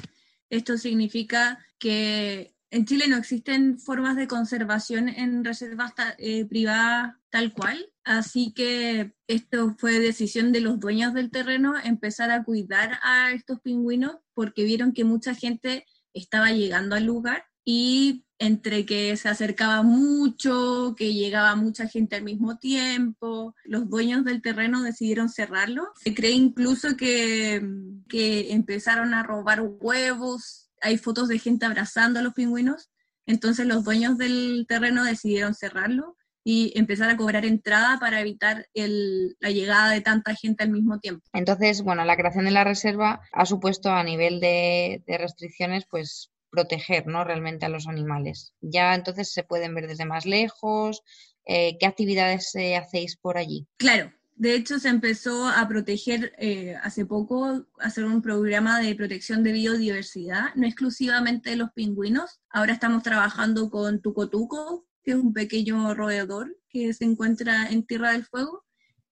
Esto 0.50 0.76
significa 0.76 1.58
que 1.78 2.52
en 2.70 2.84
Chile 2.84 3.06
no 3.08 3.16
existen 3.16 3.78
formas 3.78 4.16
de 4.16 4.28
conservación 4.28 5.08
en 5.08 5.44
reservas 5.46 5.94
eh, 6.18 6.44
privadas 6.44 7.14
tal 7.32 7.54
cual, 7.54 7.90
así 8.04 8.52
que 8.54 9.14
esto 9.26 9.74
fue 9.78 9.98
decisión 9.98 10.52
de 10.52 10.60
los 10.60 10.78
dueños 10.78 11.14
del 11.14 11.30
terreno 11.30 11.74
empezar 11.82 12.30
a 12.30 12.44
cuidar 12.44 12.98
a 13.02 13.32
estos 13.32 13.58
pingüinos 13.60 14.16
porque 14.34 14.64
vieron 14.64 14.92
que 14.92 15.04
mucha 15.04 15.34
gente 15.34 15.86
estaba 16.12 16.52
llegando 16.52 16.94
al 16.94 17.06
lugar 17.06 17.46
y 17.64 18.26
entre 18.38 18.84
que 18.84 19.16
se 19.16 19.30
acercaba 19.30 19.82
mucho, 19.82 20.94
que 20.94 21.14
llegaba 21.14 21.56
mucha 21.56 21.88
gente 21.88 22.16
al 22.16 22.24
mismo 22.24 22.58
tiempo, 22.58 23.54
los 23.64 23.88
dueños 23.88 24.26
del 24.26 24.42
terreno 24.42 24.82
decidieron 24.82 25.30
cerrarlo. 25.30 25.90
Se 26.04 26.12
cree 26.12 26.32
incluso 26.32 26.98
que, 26.98 27.66
que 28.10 28.52
empezaron 28.52 29.14
a 29.14 29.22
robar 29.22 29.62
huevos. 29.62 30.70
Hay 30.82 30.98
fotos 30.98 31.28
de 31.28 31.38
gente 31.38 31.64
abrazando 31.64 32.18
a 32.18 32.22
los 32.22 32.34
pingüinos, 32.34 32.90
entonces 33.24 33.66
los 33.66 33.84
dueños 33.84 34.18
del 34.18 34.66
terreno 34.68 35.02
decidieron 35.02 35.54
cerrarlo 35.54 36.18
y 36.44 36.72
empezar 36.78 37.10
a 37.10 37.16
cobrar 37.16 37.44
entrada 37.44 37.98
para 37.98 38.20
evitar 38.20 38.66
la 38.74 39.50
llegada 39.50 39.90
de 39.90 40.00
tanta 40.00 40.34
gente 40.34 40.64
al 40.64 40.70
mismo 40.70 40.98
tiempo. 40.98 41.24
Entonces, 41.32 41.82
bueno, 41.82 42.04
la 42.04 42.16
creación 42.16 42.44
de 42.44 42.50
la 42.50 42.64
reserva 42.64 43.20
ha 43.32 43.46
supuesto 43.46 43.90
a 43.90 44.02
nivel 44.04 44.40
de, 44.40 45.02
restricciones, 45.06 45.84
pues 45.88 46.30
proteger 46.50 47.06
¿no? 47.06 47.24
realmente 47.24 47.66
a 47.66 47.70
los 47.70 47.88
animales. 47.88 48.54
Ya 48.60 48.94
entonces 48.94 49.32
se 49.32 49.42
pueden 49.42 49.74
ver 49.74 49.86
desde 49.86 50.04
más 50.04 50.26
lejos. 50.26 51.02
Eh, 51.44 51.76
¿Qué 51.78 51.86
actividades 51.86 52.54
eh, 52.54 52.76
hacéis 52.76 53.16
por 53.16 53.38
allí? 53.38 53.66
Claro, 53.78 54.12
de 54.42 54.54
hecho, 54.54 54.78
se 54.78 54.88
empezó 54.88 55.46
a 55.46 55.68
proteger 55.68 56.32
eh, 56.38 56.74
hace 56.82 57.06
poco, 57.06 57.66
hacer 57.78 58.04
un 58.04 58.22
programa 58.22 58.80
de 58.80 58.94
protección 58.94 59.42
de 59.42 59.52
biodiversidad, 59.52 60.54
no 60.56 60.66
exclusivamente 60.66 61.50
de 61.50 61.56
los 61.56 61.70
pingüinos. 61.72 62.40
Ahora 62.50 62.72
estamos 62.72 63.02
trabajando 63.02 63.70
con 63.70 64.00
Tucotuco, 64.00 64.86
que 65.02 65.12
es 65.12 65.16
un 65.16 65.32
pequeño 65.32 65.94
roedor 65.94 66.56
que 66.68 66.92
se 66.94 67.04
encuentra 67.04 67.68
en 67.68 67.84
Tierra 67.84 68.12
del 68.12 68.24
Fuego, 68.24 68.64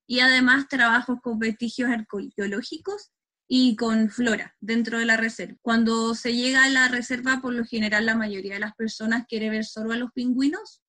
y 0.06 0.18
además 0.18 0.66
trabajos 0.68 1.18
con 1.22 1.38
vestigios 1.38 1.88
arqueológicos 1.88 3.12
y 3.46 3.76
con 3.76 4.10
flora 4.10 4.56
dentro 4.60 4.98
de 4.98 5.04
la 5.04 5.16
reserva. 5.16 5.56
Cuando 5.62 6.16
se 6.16 6.34
llega 6.34 6.64
a 6.64 6.68
la 6.68 6.88
reserva, 6.88 7.40
por 7.40 7.52
lo 7.52 7.64
general 7.64 8.06
la 8.06 8.16
mayoría 8.16 8.54
de 8.54 8.60
las 8.60 8.74
personas 8.74 9.26
quiere 9.28 9.50
ver 9.50 9.64
solo 9.64 9.92
a 9.92 9.96
los 9.96 10.10
pingüinos, 10.12 10.82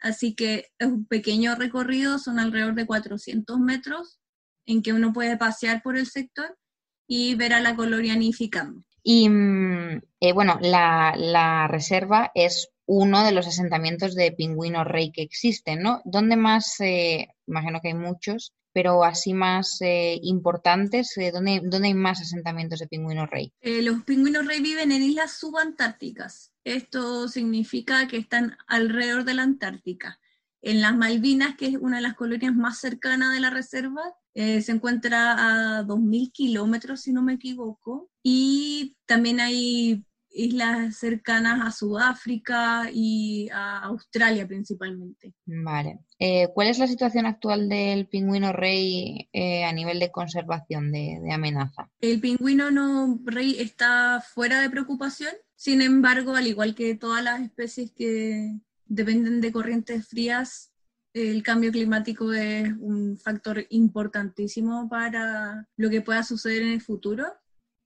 así 0.00 0.34
que 0.34 0.66
es 0.78 0.88
un 0.88 1.06
pequeño 1.06 1.54
recorrido, 1.54 2.18
son 2.18 2.40
alrededor 2.40 2.74
de 2.74 2.86
400 2.86 3.60
metros, 3.60 4.18
en 4.66 4.82
que 4.82 4.92
uno 4.92 5.12
puede 5.12 5.36
pasear 5.36 5.80
por 5.82 5.96
el 5.96 6.06
sector 6.06 6.58
y 7.06 7.36
ver 7.36 7.52
a 7.52 7.60
la 7.60 7.76
colonia 7.76 8.16
nidificando. 8.16 8.84
Y 9.10 9.26
mm, 9.30 10.02
eh, 10.20 10.32
bueno, 10.34 10.58
la, 10.60 11.66
reserva 11.66 12.30
es 12.34 12.68
uno 12.84 13.24
de 13.24 13.32
los 13.32 13.46
asentamientos 13.46 14.14
de 14.14 14.32
pingüinos 14.32 14.86
rey 14.86 15.12
que 15.12 15.22
existen, 15.22 15.80
¿no? 15.80 16.02
¿Dónde 16.04 16.36
más, 16.36 16.78
eh, 16.80 17.28
imagino 17.46 17.80
que 17.80 17.88
hay 17.88 17.94
muchos, 17.94 18.52
pero 18.72 19.02
así 19.04 19.34
más 19.34 19.80
eh, 19.80 20.20
importantes, 20.22 21.16
eh, 21.16 21.32
¿dónde, 21.32 21.62
¿dónde, 21.64 21.88
hay 21.88 21.94
más 21.94 22.20
asentamientos 22.20 22.78
de 22.78 22.86
pingüinos 22.86 23.28
rey? 23.30 23.52
Eh, 23.60 23.82
los 23.82 24.04
pingüinos 24.04 24.46
rey 24.46 24.60
viven 24.60 24.92
en 24.92 25.02
islas 25.02 25.32
subantárticas. 25.32 26.52
Esto 26.62 27.28
significa 27.28 28.06
que 28.08 28.18
están 28.18 28.56
alrededor 28.66 29.24
de 29.24 29.34
la 29.34 29.42
Antártica. 29.42 30.20
En 30.60 30.80
las 30.80 30.96
Malvinas, 30.96 31.56
que 31.56 31.66
es 31.66 31.76
una 31.76 31.96
de 31.96 32.02
las 32.02 32.14
colonias 32.14 32.54
más 32.54 32.78
cercanas 32.78 33.32
de 33.32 33.40
la 33.40 33.50
reserva, 33.50 34.02
eh, 34.34 34.60
se 34.60 34.72
encuentra 34.72 35.78
a 35.78 35.82
2.000 35.84 36.32
kilómetros, 36.32 37.02
si 37.02 37.12
no 37.12 37.22
me 37.22 37.34
equivoco. 37.34 38.10
Y 38.22 38.96
también 39.06 39.40
hay 39.40 40.04
islas 40.30 40.96
cercanas 40.96 41.66
a 41.66 41.72
Sudáfrica 41.72 42.88
y 42.92 43.48
a 43.50 43.80
Australia 43.84 44.46
principalmente. 44.46 45.34
Vale. 45.46 46.00
Eh, 46.18 46.48
¿Cuál 46.54 46.68
es 46.68 46.78
la 46.78 46.86
situación 46.86 47.26
actual 47.26 47.68
del 47.68 48.06
pingüino 48.06 48.52
rey 48.52 49.28
eh, 49.32 49.64
a 49.64 49.72
nivel 49.72 49.98
de 49.98 50.10
conservación, 50.10 50.92
de, 50.92 51.20
de, 51.22 51.32
amenaza? 51.32 51.90
El 52.00 52.20
pingüino 52.20 52.70
no 52.70 53.18
rey 53.24 53.56
está 53.58 54.20
fuera 54.20 54.60
de 54.60 54.70
preocupación, 54.70 55.32
sin 55.56 55.82
embargo, 55.82 56.36
al 56.36 56.46
igual 56.46 56.74
que 56.74 56.94
todas 56.94 57.22
las 57.24 57.40
especies 57.40 57.92
que 57.92 58.60
dependen 58.88 59.40
de 59.40 59.52
corrientes 59.52 60.08
frías, 60.08 60.72
el 61.14 61.42
cambio 61.42 61.72
climático 61.72 62.32
es 62.32 62.72
un 62.78 63.18
factor 63.18 63.64
importantísimo 63.70 64.88
para 64.88 65.66
lo 65.76 65.90
que 65.90 66.02
pueda 66.02 66.22
suceder 66.22 66.62
en 66.62 66.72
el 66.72 66.80
futuro. 66.82 67.24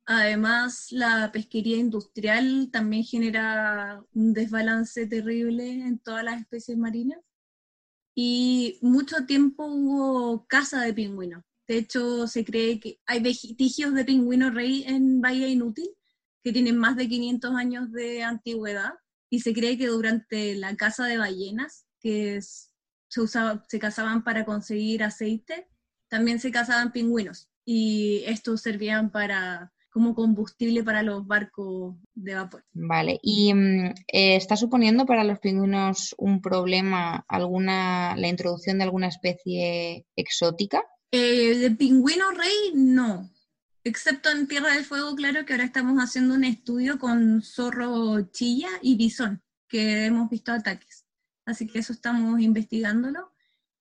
Además, 0.04 0.88
la 0.90 1.30
pesquería 1.32 1.76
industrial 1.76 2.70
también 2.72 3.04
genera 3.04 4.04
un 4.14 4.32
desbalance 4.32 5.06
terrible 5.06 5.70
en 5.70 5.98
todas 5.98 6.24
las 6.24 6.40
especies 6.40 6.76
marinas. 6.76 7.20
Y 8.14 8.78
mucho 8.82 9.24
tiempo 9.24 9.64
hubo 9.66 10.46
caza 10.46 10.82
de 10.82 10.92
pingüinos. 10.92 11.44
De 11.68 11.78
hecho, 11.78 12.26
se 12.26 12.44
cree 12.44 12.80
que 12.80 13.00
hay 13.06 13.22
vestigios 13.22 13.94
de 13.94 14.04
pingüino 14.04 14.50
rey 14.50 14.84
en 14.86 15.20
Bahía 15.20 15.48
Inútil, 15.48 15.88
que 16.42 16.52
tienen 16.52 16.76
más 16.76 16.96
de 16.96 17.08
500 17.08 17.54
años 17.54 17.92
de 17.92 18.24
antigüedad. 18.24 18.92
Y 19.32 19.40
se 19.40 19.54
cree 19.54 19.78
que 19.78 19.86
durante 19.86 20.54
la 20.56 20.76
caza 20.76 21.06
de 21.06 21.16
ballenas, 21.16 21.86
que 22.00 22.36
es, 22.36 22.70
se, 23.08 23.22
usaba, 23.22 23.64
se 23.66 23.78
cazaban 23.78 24.24
para 24.24 24.44
conseguir 24.44 25.02
aceite, 25.02 25.68
también 26.08 26.38
se 26.38 26.50
cazaban 26.50 26.92
pingüinos. 26.92 27.48
Y 27.64 28.24
estos 28.26 28.60
servían 28.60 29.10
para 29.10 29.72
como 29.88 30.14
combustible 30.14 30.84
para 30.84 31.02
los 31.02 31.26
barcos 31.26 31.96
de 32.12 32.34
vapor. 32.34 32.62
Vale, 32.74 33.20
¿y 33.22 33.52
eh, 34.08 34.36
está 34.36 34.54
suponiendo 34.56 35.06
para 35.06 35.24
los 35.24 35.38
pingüinos 35.38 36.14
un 36.18 36.42
problema 36.42 37.24
alguna 37.26 38.14
la 38.16 38.28
introducción 38.28 38.76
de 38.76 38.84
alguna 38.84 39.08
especie 39.08 40.04
exótica? 40.14 40.84
Eh, 41.10 41.56
de 41.56 41.70
pingüino 41.70 42.30
rey, 42.32 42.72
no. 42.74 43.30
Excepto 43.84 44.30
en 44.30 44.46
Tierra 44.46 44.74
del 44.74 44.84
Fuego, 44.84 45.16
claro 45.16 45.44
que 45.44 45.54
ahora 45.54 45.64
estamos 45.64 45.98
haciendo 45.98 46.34
un 46.34 46.44
estudio 46.44 47.00
con 47.00 47.42
zorro 47.42 48.30
chilla 48.30 48.68
y 48.80 48.96
bisón, 48.96 49.42
que 49.68 50.06
hemos 50.06 50.30
visto 50.30 50.52
ataques. 50.52 51.04
Así 51.44 51.66
que 51.66 51.80
eso 51.80 51.92
estamos 51.92 52.40
investigándolo. 52.40 53.32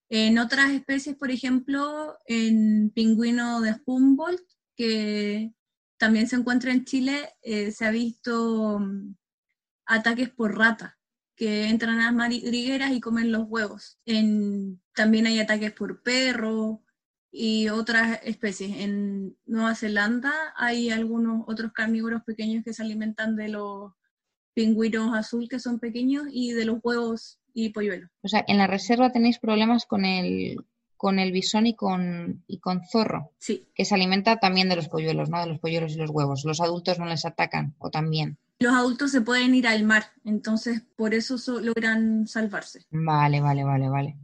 En 0.09 0.39
otras 0.39 0.71
especies, 0.71 1.15
por 1.15 1.29
ejemplo, 1.29 2.17
en 2.25 2.89
pingüino 2.95 3.61
de 3.61 3.79
Humboldt, 3.85 4.41
que 4.75 5.53
también 5.97 6.27
se 6.27 6.35
encuentra 6.35 6.71
en 6.71 6.83
Chile, 6.83 7.35
eh, 7.43 7.71
se 7.71 7.85
ha 7.85 7.91
visto 7.91 8.77
um, 8.77 9.15
ataques 9.85 10.31
por 10.31 10.57
rata, 10.57 10.97
que 11.35 11.65
entran 11.67 11.99
a 11.99 12.05
las 12.05 12.13
madrigueras 12.15 12.91
y 12.91 13.01
comen 13.01 13.31
los 13.31 13.47
huevos. 13.47 13.99
También 14.95 15.27
hay 15.27 15.39
ataques 15.39 15.73
por 15.73 16.01
perro 16.01 16.83
y 17.31 17.69
otras 17.69 18.19
especies. 18.23 18.77
En 18.77 19.37
Nueva 19.45 19.75
Zelanda 19.75 20.33
hay 20.55 20.89
algunos 20.89 21.45
otros 21.47 21.71
carnívoros 21.71 22.23
pequeños 22.23 22.63
que 22.63 22.73
se 22.73 22.83
alimentan 22.83 23.35
de 23.35 23.49
los 23.49 23.93
pingüinos 24.53 25.15
azul 25.15 25.47
que 25.49 25.59
son 25.59 25.79
pequeños 25.79 26.25
y 26.29 26.51
de 26.51 26.65
los 26.65 26.79
huevos 26.83 27.39
y 27.53 27.69
polluelos. 27.69 28.09
O 28.21 28.27
sea, 28.27 28.43
en 28.47 28.57
la 28.57 28.67
reserva 28.67 29.11
tenéis 29.11 29.39
problemas 29.39 29.85
con 29.85 30.05
el, 30.05 30.57
con 30.97 31.19
el 31.19 31.31
bisón 31.31 31.67
y 31.67 31.75
con, 31.75 32.43
y 32.47 32.59
con 32.59 32.85
zorro, 32.85 33.31
sí. 33.39 33.67
que 33.73 33.85
se 33.85 33.95
alimenta 33.95 34.39
también 34.39 34.69
de 34.69 34.75
los 34.75 34.89
polluelos, 34.89 35.29
¿no? 35.29 35.39
De 35.39 35.47
los 35.47 35.59
polluelos 35.59 35.93
y 35.93 35.97
los 35.97 36.09
huevos. 36.09 36.43
Los 36.45 36.61
adultos 36.61 36.99
no 36.99 37.05
les 37.05 37.25
atacan, 37.25 37.75
o 37.79 37.89
también. 37.89 38.37
Los 38.59 38.73
adultos 38.73 39.11
se 39.11 39.21
pueden 39.21 39.55
ir 39.55 39.67
al 39.67 39.83
mar, 39.83 40.03
entonces 40.23 40.83
por 40.95 41.13
eso 41.13 41.37
so 41.37 41.59
logran 41.59 42.27
salvarse. 42.27 42.85
Vale, 42.91 43.41
vale, 43.41 43.63
vale, 43.63 43.89
vale. 43.89 44.17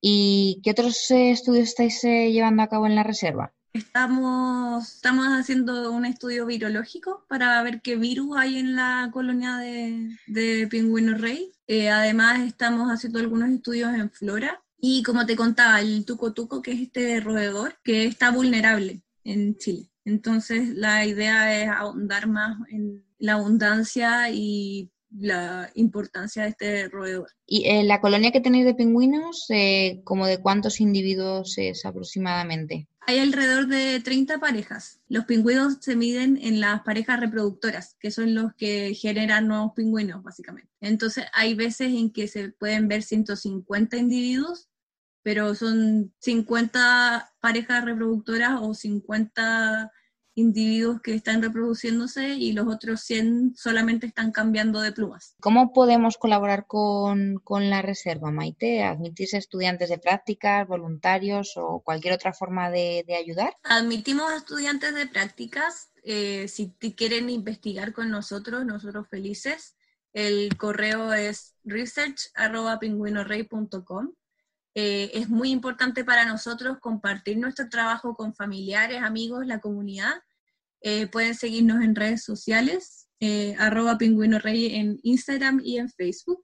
¿Y 0.00 0.60
qué 0.64 0.70
otros 0.70 1.10
eh, 1.10 1.30
estudios 1.30 1.68
estáis 1.68 2.02
eh, 2.04 2.32
llevando 2.32 2.62
a 2.62 2.68
cabo 2.68 2.86
en 2.86 2.94
la 2.94 3.02
reserva? 3.02 3.52
Estamos, 3.72 4.94
estamos 4.94 5.26
haciendo 5.28 5.92
un 5.92 6.04
estudio 6.04 6.46
virológico 6.46 7.24
para 7.28 7.62
ver 7.62 7.80
qué 7.82 7.96
virus 7.96 8.36
hay 8.36 8.58
en 8.58 8.74
la 8.74 9.10
colonia 9.12 9.56
de, 9.58 10.16
de 10.26 10.66
pingüino 10.68 11.16
rey. 11.16 11.52
Eh, 11.68 11.88
además, 11.88 12.40
estamos 12.40 12.88
haciendo 12.88 13.20
algunos 13.20 13.50
estudios 13.50 13.94
en 13.94 14.10
flora 14.10 14.60
y 14.76 15.02
como 15.02 15.26
te 15.26 15.36
contaba, 15.36 15.80
el 15.80 16.04
tuco 16.04 16.32
tuco, 16.32 16.62
que 16.62 16.72
es 16.72 16.80
este 16.80 17.20
roedor, 17.20 17.78
que 17.84 18.06
está 18.06 18.30
vulnerable 18.30 19.02
en 19.22 19.56
Chile. 19.56 19.90
Entonces, 20.04 20.70
la 20.70 21.06
idea 21.06 21.62
es 21.62 21.68
ahondar 21.68 22.26
más 22.26 22.56
en 22.70 23.04
la 23.18 23.34
abundancia 23.34 24.30
y 24.30 24.90
la 25.10 25.70
importancia 25.74 26.44
de 26.44 26.48
este 26.50 26.88
roedor. 26.88 27.30
¿Y 27.46 27.68
eh, 27.68 27.84
la 27.84 28.00
colonia 28.00 28.30
que 28.30 28.40
tenéis 28.40 28.64
de 28.64 28.74
pingüinos, 28.74 29.46
eh, 29.50 30.00
como 30.04 30.26
de 30.26 30.38
cuántos 30.38 30.80
individuos 30.80 31.58
es 31.58 31.84
aproximadamente? 31.84 32.88
Hay 33.06 33.18
alrededor 33.18 33.66
de 33.66 34.00
30 34.00 34.38
parejas. 34.38 35.00
Los 35.08 35.24
pingüinos 35.24 35.78
se 35.80 35.96
miden 35.96 36.38
en 36.40 36.60
las 36.60 36.82
parejas 36.82 37.18
reproductoras, 37.18 37.96
que 37.98 38.10
son 38.10 38.34
los 38.34 38.54
que 38.54 38.94
generan 38.94 39.48
nuevos 39.48 39.72
pingüinos, 39.74 40.22
básicamente. 40.22 40.70
Entonces, 40.80 41.24
hay 41.32 41.54
veces 41.54 41.92
en 41.92 42.12
que 42.12 42.28
se 42.28 42.50
pueden 42.50 42.86
ver 42.86 43.02
150 43.02 43.96
individuos 43.96 44.70
pero 45.22 45.54
son 45.54 46.12
50 46.20 47.34
parejas 47.40 47.84
reproductoras 47.84 48.60
o 48.60 48.74
50 48.74 49.92
individuos 50.34 51.00
que 51.02 51.14
están 51.14 51.42
reproduciéndose 51.42 52.34
y 52.34 52.52
los 52.52 52.68
otros 52.68 53.00
100 53.02 53.54
solamente 53.56 54.06
están 54.06 54.32
cambiando 54.32 54.80
de 54.80 54.92
plumas. 54.92 55.34
¿Cómo 55.40 55.72
podemos 55.72 56.16
colaborar 56.16 56.66
con, 56.66 57.36
con 57.42 57.70
la 57.70 57.82
reserva, 57.82 58.30
Maite? 58.30 58.84
¿Admitís 58.84 59.34
estudiantes 59.34 59.88
de 59.88 59.98
prácticas, 59.98 60.66
voluntarios 60.66 61.54
o 61.56 61.80
cualquier 61.80 62.14
otra 62.14 62.32
forma 62.32 62.70
de, 62.70 63.04
de 63.06 63.16
ayudar? 63.16 63.54
Admitimos 63.62 64.32
estudiantes 64.32 64.94
de 64.94 65.06
prácticas. 65.06 65.90
Eh, 66.02 66.48
si 66.48 66.70
quieren 66.96 67.28
investigar 67.28 67.92
con 67.92 68.10
nosotros, 68.10 68.64
nosotros 68.64 69.06
felices. 69.08 69.76
El 70.12 70.56
correo 70.56 71.12
es 71.12 71.54
research.pingüinorrey.com 71.64 74.12
eh, 74.74 75.10
es 75.14 75.28
muy 75.28 75.50
importante 75.50 76.04
para 76.04 76.24
nosotros 76.24 76.78
compartir 76.80 77.38
nuestro 77.38 77.68
trabajo 77.68 78.14
con 78.14 78.34
familiares, 78.34 79.02
amigos, 79.02 79.46
la 79.46 79.60
comunidad. 79.60 80.14
Eh, 80.82 81.08
pueden 81.08 81.34
seguirnos 81.34 81.82
en 81.82 81.94
redes 81.94 82.22
sociales, 82.22 83.08
eh, 83.20 83.54
arroba 83.58 83.98
pingüino 83.98 84.38
rey 84.38 84.76
en 84.76 84.98
Instagram 85.02 85.60
y 85.62 85.78
en 85.78 85.90
Facebook. 85.90 86.42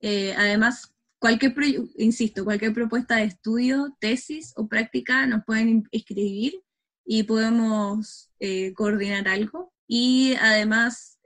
Eh, 0.00 0.34
además, 0.36 0.92
cualquier, 1.18 1.54
insisto, 1.96 2.44
cualquier 2.44 2.74
propuesta 2.74 3.16
de 3.16 3.24
estudio, 3.24 3.96
tesis 4.00 4.52
o 4.56 4.68
práctica 4.68 5.26
nos 5.26 5.44
pueden 5.44 5.88
escribir 5.92 6.60
y 7.06 7.22
podemos 7.22 8.30
coordinar 8.76 9.28
algo. 9.28 9.72
Y 9.86 10.34
además, 10.40 11.18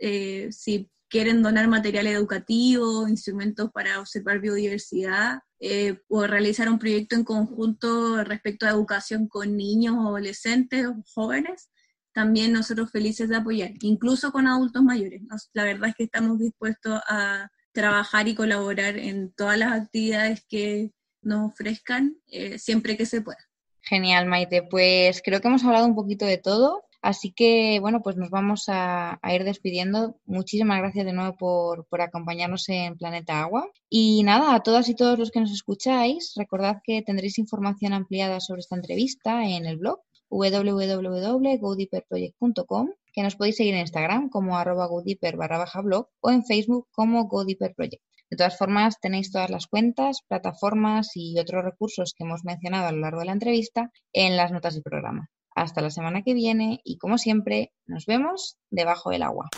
si 0.50 0.88
quieren 1.08 1.42
donar 1.42 1.66
material 1.66 2.06
educativo, 2.06 3.08
instrumentos 3.08 3.70
para 3.72 3.98
observar 3.98 4.40
biodiversidad, 4.40 5.40
eh, 5.60 5.98
o 6.08 6.26
realizar 6.26 6.68
un 6.68 6.78
proyecto 6.78 7.16
en 7.16 7.24
conjunto 7.24 8.22
respecto 8.24 8.66
a 8.66 8.70
educación 8.70 9.28
con 9.28 9.56
niños, 9.56 9.96
adolescentes 9.96 10.86
o 10.86 11.02
jóvenes, 11.14 11.70
también 12.12 12.52
nosotros 12.52 12.90
felices 12.90 13.28
de 13.28 13.36
apoyar, 13.36 13.72
incluso 13.80 14.32
con 14.32 14.46
adultos 14.46 14.82
mayores. 14.82 15.22
la 15.52 15.64
verdad 15.64 15.90
es 15.90 15.94
que 15.96 16.04
estamos 16.04 16.38
dispuestos 16.38 17.00
a 17.08 17.48
trabajar 17.72 18.26
y 18.28 18.34
colaborar 18.34 18.98
en 18.98 19.32
todas 19.32 19.58
las 19.58 19.72
actividades 19.72 20.44
que 20.48 20.92
nos 21.22 21.52
ofrezcan, 21.52 22.16
eh, 22.26 22.58
siempre 22.58 22.96
que 22.96 23.06
se 23.06 23.20
pueda. 23.20 23.38
Genial, 23.82 24.26
Maite. 24.26 24.62
Pues 24.62 25.22
creo 25.24 25.40
que 25.40 25.48
hemos 25.48 25.64
hablado 25.64 25.86
un 25.86 25.94
poquito 25.94 26.26
de 26.26 26.38
todo. 26.38 26.84
Así 27.08 27.32
que, 27.32 27.80
bueno, 27.80 28.02
pues 28.02 28.18
nos 28.18 28.28
vamos 28.28 28.64
a, 28.68 29.18
ir 29.32 29.44
despidiendo. 29.44 30.20
Muchísimas 30.26 30.76
gracias 30.76 31.06
de 31.06 31.14
nuevo 31.14 31.38
por, 31.38 31.86
acompañarnos 32.02 32.68
en 32.68 32.98
Planeta 32.98 33.40
Agua. 33.40 33.66
Y 33.88 34.22
nada, 34.24 34.54
a 34.54 34.62
todas 34.62 34.90
y 34.90 34.94
todos 34.94 35.18
los 35.18 35.30
que 35.30 35.40
nos 35.40 35.50
escucháis, 35.50 36.34
recordad 36.36 36.82
que 36.84 37.00
tendréis 37.00 37.38
información 37.38 37.94
ampliada 37.94 38.40
sobre 38.40 38.60
esta 38.60 38.76
entrevista 38.76 39.48
en 39.48 39.64
el 39.64 39.78
blog 39.78 40.00
www.godeeperproject.com 40.28 42.90
que 43.14 43.22
nos 43.22 43.36
podéis 43.36 43.56
seguir 43.56 43.72
en 43.72 43.80
Instagram 43.80 44.28
como 44.28 44.58
arroba 44.58 44.86
barra 45.34 45.56
baja 45.56 45.80
blog 45.80 46.10
o 46.20 46.30
en 46.30 46.44
Facebook 46.44 46.88
como 46.92 47.24
GoDeeperProject. 47.24 48.04
De 48.28 48.36
todas 48.36 48.58
formas, 48.58 49.00
tenéis 49.00 49.32
todas 49.32 49.48
las 49.48 49.66
cuentas, 49.66 50.20
plataformas 50.28 51.12
y 51.14 51.38
otros 51.38 51.64
recursos 51.64 52.12
que 52.12 52.24
hemos 52.24 52.44
mencionado 52.44 52.88
a 52.88 52.92
lo 52.92 52.98
largo 52.98 53.20
de 53.20 53.26
la 53.26 53.32
entrevista 53.32 53.90
en 54.12 54.36
las 54.36 54.52
notas 54.52 54.74
del 54.74 54.82
programa. 54.82 55.30
Hasta 55.58 55.80
la 55.80 55.90
semana 55.90 56.22
que 56.22 56.34
viene 56.34 56.80
y 56.84 56.98
como 56.98 57.18
siempre, 57.18 57.72
nos 57.84 58.06
vemos 58.06 58.58
debajo 58.70 59.10
del 59.10 59.24
agua. 59.24 59.48